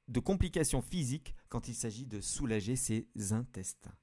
de 0.08 0.20
complications 0.20 0.80
physiques 0.80 1.34
quand 1.50 1.68
il 1.68 1.74
s'agit 1.74 2.06
de 2.06 2.20
soulager 2.20 2.76
ses 2.76 3.06
intestins. 3.30 3.94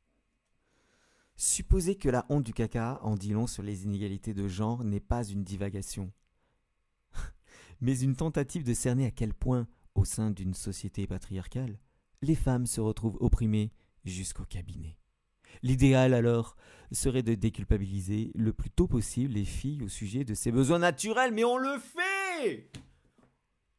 Supposer 1.35 1.95
que 1.95 2.09
la 2.09 2.25
honte 2.29 2.43
du 2.43 2.53
caca 2.53 2.99
en 3.01 3.15
dit 3.15 3.33
long 3.33 3.47
sur 3.47 3.63
les 3.63 3.85
inégalités 3.85 4.33
de 4.33 4.47
genre 4.47 4.83
n'est 4.83 4.99
pas 4.99 5.23
une 5.23 5.43
divagation, 5.43 6.11
mais 7.81 7.99
une 7.99 8.15
tentative 8.15 8.63
de 8.63 8.73
cerner 8.73 9.05
à 9.05 9.11
quel 9.11 9.33
point, 9.33 9.67
au 9.95 10.05
sein 10.05 10.29
d'une 10.29 10.53
société 10.53 11.07
patriarcale, 11.07 11.79
les 12.21 12.35
femmes 12.35 12.65
se 12.65 12.81
retrouvent 12.81 13.17
opprimées 13.19 13.71
jusqu'au 14.05 14.45
cabinet. 14.45 14.97
L'idéal 15.63 16.13
alors 16.13 16.55
serait 16.91 17.23
de 17.23 17.35
déculpabiliser 17.35 18.31
le 18.35 18.53
plus 18.53 18.69
tôt 18.69 18.87
possible 18.87 19.33
les 19.33 19.45
filles 19.45 19.83
au 19.83 19.89
sujet 19.89 20.23
de 20.23 20.33
ces 20.33 20.51
besoins 20.51 20.79
naturels, 20.79 21.33
mais 21.33 21.43
on 21.43 21.57
le 21.57 21.77
fait 21.79 22.69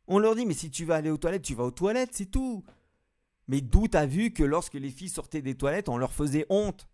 On 0.06 0.18
leur 0.18 0.34
dit 0.34 0.46
mais 0.46 0.54
si 0.54 0.70
tu 0.70 0.84
vas 0.84 0.96
aller 0.96 1.10
aux 1.10 1.16
toilettes, 1.16 1.42
tu 1.42 1.54
vas 1.54 1.64
aux 1.64 1.70
toilettes, 1.70 2.10
c'est 2.12 2.30
tout. 2.30 2.64
Mais 3.46 3.60
d'où 3.60 3.88
t'as 3.88 4.06
vu 4.06 4.32
que 4.32 4.42
lorsque 4.42 4.74
les 4.74 4.90
filles 4.90 5.08
sortaient 5.08 5.42
des 5.42 5.54
toilettes, 5.54 5.88
on 5.88 5.96
leur 5.96 6.12
faisait 6.12 6.46
honte? 6.50 6.88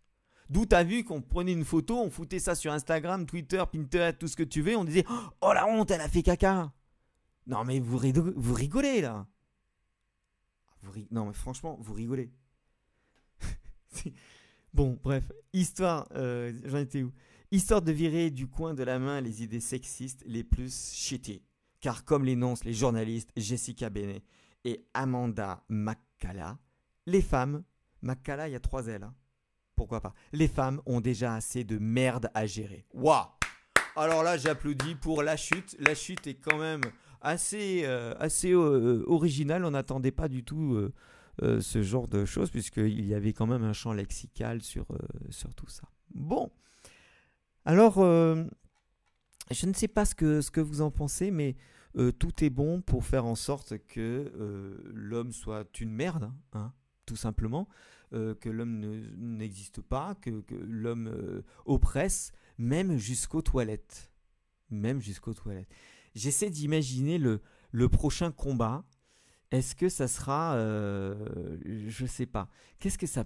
D'où 0.51 0.67
t'as 0.67 0.85
vu 0.85 1.05
qu'on 1.05 1.23
prenait 1.23 1.53
une 1.53 1.65
photo, 1.65 1.99
on 1.99 2.11
foutait 2.11 2.39
ça 2.39 2.55
sur 2.55 2.73
Instagram, 2.73 3.27
Twitter, 3.27 3.63
Pinterest, 3.73 4.19
tout 4.19 4.29
ce 4.29 4.37
que 4.37 4.43
tu 4.43 4.61
veux, 4.61 4.77
on 4.77 4.85
disait 4.85 5.05
Oh 5.41 5.53
la 5.53 5.67
honte, 5.67 5.91
elle 5.91 6.03
a 6.03 6.09
fait 6.09 6.23
caca 6.23 6.73
Non 7.47 7.65
mais 7.65 7.81
vous, 7.81 7.99
vous 8.37 8.55
rigolez 8.55 9.01
là 9.01 9.27
Non 11.11 11.27
mais 11.27 11.33
franchement, 11.33 11.79
vous 11.81 11.95
rigolez. 11.95 12.31
bon, 14.75 14.99
bref, 15.03 15.31
histoire, 15.53 16.09
euh, 16.15 16.53
j'en 16.65 16.79
étais 16.79 17.03
où? 17.03 17.13
Histoire 17.51 17.83
de 17.83 17.93
virer 17.93 18.31
du 18.31 18.49
coin 18.49 18.75
de 18.75 18.83
la 18.83 18.99
main 18.99 19.21
les 19.21 19.43
idées 19.43 19.61
sexistes 19.61 20.25
les 20.27 20.43
plus 20.43 20.93
shitty. 20.93 21.43
Car 21.81 22.05
comme 22.05 22.25
l'énoncent 22.25 22.65
les 22.65 22.73
journalistes 22.75 23.31
Jessica 23.37 23.91
Benet 23.91 24.23
et 24.65 24.87
Amanda 24.95 25.63
Makala, 25.69 26.59
les 27.07 27.23
femmes, 27.23 27.63
Makala 28.03 28.49
il 28.49 28.53
y 28.53 28.57
a 28.57 28.61
trois 28.61 28.87
L, 28.87 29.05
hein, 29.05 29.15
pourquoi 29.77 30.01
pas? 30.01 30.15
Les 30.33 30.49
femmes 30.49 30.81
ont 30.87 31.01
déjà 31.01 31.35
assez 31.35 31.65
de 31.65 31.79
merde 31.79 32.31
à 32.35 32.47
gérer. 32.47 32.87
Waouh 32.95 33.27
Alors 33.97 34.23
là, 34.23 34.37
j'applaudis 34.37 34.95
pour 34.95 35.23
la 35.23 35.37
chute. 35.37 35.77
La 35.79 35.95
chute 35.95 36.27
est 36.27 36.35
quand 36.35 36.59
même 36.59 36.83
assez, 37.25 37.83
euh, 37.85 38.15
assez 38.19 38.53
euh, 38.53 39.03
originale. 39.07 39.65
On 39.65 39.73
n'attendait 39.73 40.13
pas 40.13 40.29
du 40.29 40.45
tout 40.45 40.77
euh, 41.43 41.61
ce 41.61 41.83
genre 41.83 42.07
de 42.07 42.25
choses, 42.25 42.51
puisqu'il 42.51 43.05
y 43.05 43.15
avait 43.15 43.33
quand 43.33 43.47
même 43.47 43.65
un 43.65 43.73
champ 43.73 43.93
lexical 43.93 44.63
sur, 44.63 44.87
sur 45.31 45.55
tout 45.55 45.69
ça. 45.69 45.89
Bon. 46.15 46.53
Alors, 47.65 47.97
je 49.51 49.67
ne 49.67 49.73
sais 49.73 49.89
pas 49.89 50.05
ce 50.05 50.15
que, 50.15 50.41
ce 50.41 50.51
que 50.51 50.61
vous 50.61 50.81
en 50.83 50.91
pensez, 50.91 51.31
mais 51.31 51.57
tout 52.19 52.45
est 52.45 52.51
bon 52.51 52.83
pour 52.83 53.05
faire 53.05 53.25
en 53.25 53.35
sorte 53.35 53.75
que 53.89 54.81
l'homme 54.93 55.33
soit 55.33 55.81
une 55.81 55.91
merde, 55.91 56.31
hein, 56.53 56.73
tout 57.07 57.17
simplement. 57.17 57.69
Que 58.13 58.49
l'homme 58.49 58.79
n'existe 59.17 59.81
pas, 59.81 60.15
que, 60.15 60.45
l'homme 60.51 61.43
oppresse, 61.65 62.33
même 62.59 62.97
jusqu'aux 62.97 63.43
toilettes. 63.43 64.13
Même 64.71 65.01
jusqu'aux 65.01 65.35
toilettes. 65.35 65.69
J'essaie 66.15 66.51
d'imaginer 66.51 67.19
le, 67.19 67.41
prochain 67.89 68.31
combat. 68.31 68.85
Est-ce 69.51 69.75
que 69.75 69.89
ça 69.89 70.09
sera, 70.09 70.55
euh, 70.57 71.59
je 71.87 72.07
sais 72.07 72.27
pas. 72.27 72.49
Qu'est-ce 72.81 72.99
que 72.99 73.07
ça, 73.07 73.25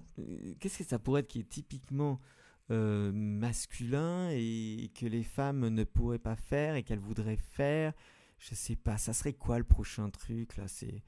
pourrait 0.98 1.20
être 1.20 1.29
qui 1.29 1.40
est 1.40 1.48
typiquement 1.48 2.20
euh, 2.70 3.12
masculin 3.12 4.31
et 4.31 4.90
que 4.94 5.07
les 5.07 5.22
femmes 5.22 5.68
ne 5.68 5.85
pourraient 5.85 6.18
pas 6.18 6.37
faire 6.37 6.74
et 6.74 6.83
qu'elles 6.83 6.98
voudraient 6.98 7.37
faire? 7.37 7.92
Je 8.38 8.55
sais 8.55 8.77
pas. 8.77 8.98
Ça 8.98 9.12
serait 9.12 9.33
quoi 9.33 9.59
le 9.59 9.64
prochain 9.64 10.11
truc 10.11 10.57
là? 10.57 10.68
C'est 10.68 11.03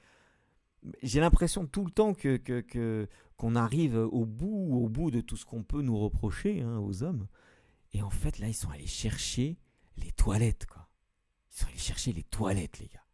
j'ai 1.03 1.21
l'impression 1.21 1.67
tout 1.67 1.85
le 1.85 1.91
temps 1.91 2.15
que, 2.15 3.09
qu'on 3.37 3.55
arrive 3.55 3.97
au 3.97 4.27
bout, 4.27 4.71
au 4.73 4.89
bout 4.89 5.11
de 5.11 5.21
tout 5.21 5.37
ce 5.37 5.45
qu'on 5.45 5.63
peut 5.63 5.83
nous 5.83 5.99
reprocher 5.99 6.63
hein, 6.63 6.79
aux 6.79 7.03
hommes. 7.03 7.27
Et 7.93 8.03
en 8.03 8.11
fait, 8.11 8.39
là, 8.39 8.49
ils 8.49 8.55
sont 8.55 8.71
allés 8.71 8.87
chercher 8.87 9.59
les 9.97 10.13
toilettes. 10.13 10.67
Sont 11.61 11.69
allés 11.69 11.79
chercher 11.79 12.13
les 12.13 12.23
toilettes, 12.23 12.79
les 12.79 12.89
gars. 12.89 13.05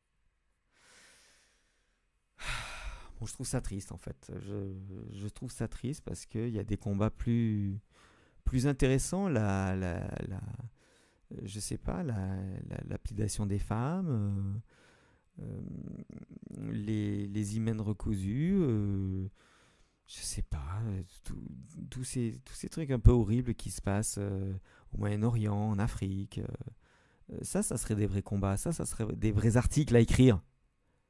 Bon, 3.19 3.25
je 3.25 3.33
trouve 3.33 3.47
ça 3.47 3.63
triste, 3.63 3.93
en 3.93 3.97
fait. 3.97 4.31
Je, 4.41 4.75
je 5.13 5.27
trouve 5.29 5.51
ça 5.51 5.69
triste 5.69 6.05
parce 6.05 6.27
qu'il 6.27 6.51
y 6.51 6.59
a 6.59 6.65
des 6.65 6.77
combats 6.77 7.09
plus, 7.09 7.81
plus 8.45 8.67
intéressants. 8.67 9.29
La, 9.31 9.75
la, 9.75 10.07
je 11.43 11.59
sais 11.59 11.79
pas, 11.79 12.03
la, 12.03 12.37
la 12.69 12.77
lapidation 12.87 13.47
des 13.47 13.59
femmes. 13.59 14.61
Euh, 15.41 15.61
les, 16.73 17.27
les 17.27 17.57
hymens 17.57 17.83
recousus, 17.83 18.57
euh, 18.59 19.29
je 20.07 20.21
sais 20.21 20.43
pas, 20.43 20.81
tous 21.91 22.05
ces, 22.05 22.41
tous 22.45 22.55
ces 22.55 22.69
trucs 22.69 22.91
un 22.91 22.99
peu 22.99 23.11
horribles 23.11 23.55
qui 23.55 23.71
se 23.71 23.83
passent 23.83 24.17
euh, 24.19 24.55
au 24.93 24.99
Moyen-Orient, 24.99 25.55
en 25.55 25.79
Afrique. 25.79 26.41
Ça, 27.43 27.63
ça 27.63 27.77
serait 27.77 27.95
des 27.95 28.07
vrais 28.07 28.23
combats, 28.23 28.57
ça, 28.57 28.73
ça 28.73 28.85
serait 28.85 29.07
des 29.15 29.33
vrais 29.33 29.57
articles 29.57 29.95
à 29.97 30.01
écrire. 30.01 30.41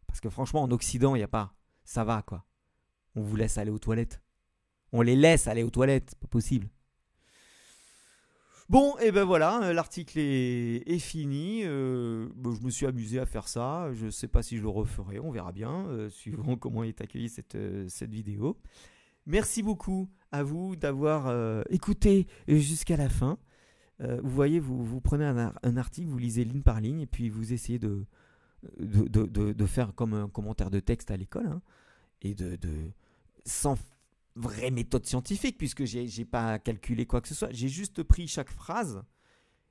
Parce 0.06 0.20
que 0.20 0.30
franchement, 0.30 0.62
en 0.62 0.70
Occident, 0.70 1.14
il 1.14 1.18
n'y 1.18 1.24
a 1.24 1.28
pas. 1.28 1.54
Ça 1.84 2.04
va, 2.04 2.22
quoi. 2.22 2.44
On 3.14 3.22
vous 3.22 3.36
laisse 3.36 3.58
aller 3.58 3.70
aux 3.70 3.78
toilettes. 3.78 4.22
On 4.92 5.02
les 5.02 5.16
laisse 5.16 5.46
aller 5.46 5.62
aux 5.62 5.70
toilettes, 5.70 6.14
pas 6.20 6.28
possible. 6.28 6.68
Bon, 8.68 8.98
et 8.98 9.12
ben 9.12 9.22
voilà, 9.22 9.62
euh, 9.62 9.72
l'article 9.72 10.18
est, 10.18 10.98
fini. 10.98 11.62
Euh, 11.64 12.28
je 12.44 12.64
me 12.64 12.70
suis 12.70 12.86
amusé 12.86 13.20
à 13.20 13.26
faire 13.26 13.46
ça. 13.46 13.92
Je 13.94 14.06
ne 14.06 14.10
sais 14.10 14.26
pas 14.26 14.42
si 14.42 14.56
je 14.56 14.62
le 14.62 14.68
referai, 14.68 15.20
on 15.20 15.30
verra 15.30 15.52
bien, 15.52 15.86
euh, 15.86 16.08
suivant 16.10 16.56
comment 16.56 16.82
est 16.82 17.00
accueillie 17.00 17.28
cette 17.28 18.10
vidéo. 18.10 18.58
Merci 19.26 19.62
beaucoup 19.62 20.08
à 20.32 20.42
vous 20.42 20.76
d'avoir 20.76 21.32
écouté 21.68 22.26
jusqu'à 22.46 22.96
la 22.96 23.08
fin. 23.08 23.38
Vous 24.00 24.30
voyez, 24.30 24.60
vous, 24.60 25.00
prenez 25.00 25.24
un, 25.24 25.76
article, 25.76 26.08
vous 26.08 26.18
lisez 26.18 26.44
ligne 26.44 26.62
par 26.62 26.80
ligne, 26.80 27.00
et 27.00 27.06
puis 27.06 27.28
vous 27.28 27.52
essayez 27.52 27.78
de, 27.78 28.04
faire 29.66 29.94
comme 29.94 30.14
un 30.14 30.28
commentaire 30.28 30.70
de 30.70 30.80
texte 30.80 31.10
à 31.10 31.16
l'école, 31.16 31.46
hein, 31.46 31.62
et 32.22 32.34
de, 32.34 32.58
sans 33.44 33.78
vraie 34.34 34.70
méthode 34.70 35.06
scientifique, 35.06 35.56
puisque 35.58 35.84
j'ai 35.84 36.24
pas 36.24 36.58
calculé 36.58 37.06
quoi 37.06 37.20
que 37.20 37.28
ce 37.28 37.34
soit. 37.34 37.50
J'ai 37.52 37.68
juste 37.68 38.02
pris 38.02 38.28
chaque 38.28 38.50
phrase 38.50 39.02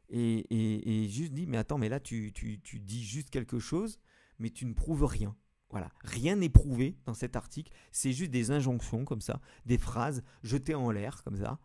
et, 0.09 1.03
et, 1.03 1.07
juste 1.09 1.33
dit, 1.33 1.47
mais 1.47 1.57
attends, 1.57 1.77
mais 1.77 1.89
là, 1.89 1.99
tu, 1.99 2.31
tu, 2.33 2.59
tu, 2.61 2.79
dis 2.79 3.03
juste 3.03 3.29
quelque 3.29 3.59
chose, 3.59 3.99
mais 4.39 4.49
tu 4.49 4.65
ne 4.65 4.73
prouves 4.73 5.05
rien. 5.05 5.35
Voilà, 5.71 5.89
rien 6.03 6.35
n'est 6.35 6.49
prouvé 6.49 6.97
dans 7.05 7.13
cet 7.13 7.35
article, 7.35 7.71
c'est 7.91 8.13
juste 8.13 8.31
des 8.31 8.51
injonctions 8.51 9.03
comme 9.03 9.21
ça, 9.21 9.41
des 9.65 9.77
phrases 9.77 10.23
jetées 10.43 10.75
en 10.75 10.91
l'air 10.91 11.23
comme 11.23 11.35
ça, 11.35 11.59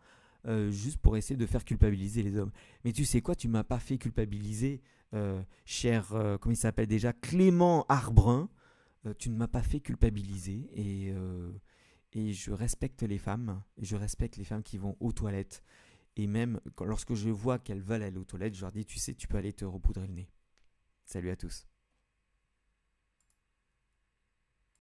euh, 0.47 0.71
juste 0.71 0.97
pour 0.97 1.17
essayer 1.17 1.37
de 1.37 1.45
faire 1.45 1.63
culpabiliser 1.63 2.23
les 2.23 2.37
hommes. 2.37 2.51
Mais 2.83 2.91
tu 2.91 3.05
sais 3.05 3.21
quoi, 3.21 3.35
tu 3.35 3.47
m'as 3.47 3.63
pas 3.63 3.79
fait 3.79 3.97
culpabiliser, 3.97 4.81
euh, 5.13 5.41
cher, 5.65 6.13
euh, 6.13 6.37
comment 6.37 6.53
il 6.53 6.57
s'appelle 6.57 6.87
déjà, 6.87 7.13
Clément 7.13 7.85
Arbrun, 7.89 8.49
tu 9.17 9.31
ne 9.31 9.35
m'as 9.35 9.47
pas 9.47 9.63
fait 9.63 9.79
culpabiliser 9.79 10.69
et 10.75 11.11
et 12.13 12.33
je 12.33 12.51
respecte 12.51 13.03
les 13.03 13.17
femmes, 13.17 13.63
je 13.77 13.95
respecte 13.95 14.37
les 14.37 14.43
femmes 14.43 14.63
qui 14.63 14.77
vont 14.77 14.97
aux 14.99 15.11
toilettes. 15.11 15.63
Et 16.17 16.27
même 16.27 16.59
lorsque 16.79 17.13
je 17.13 17.29
vois 17.29 17.57
qu'elles 17.57 17.81
veulent 17.81 18.03
aller 18.03 18.17
aux 18.17 18.25
toilettes, 18.25 18.53
je 18.53 18.61
leur 18.61 18.71
dis, 18.71 18.85
tu 18.85 18.99
sais, 18.99 19.13
tu 19.13 19.27
peux 19.27 19.37
aller 19.37 19.53
te 19.53 19.65
repoudrer 19.65 20.07
le 20.07 20.13
nez. 20.13 20.29
Salut 21.05 21.29
à 21.29 21.35
tous. 21.35 21.70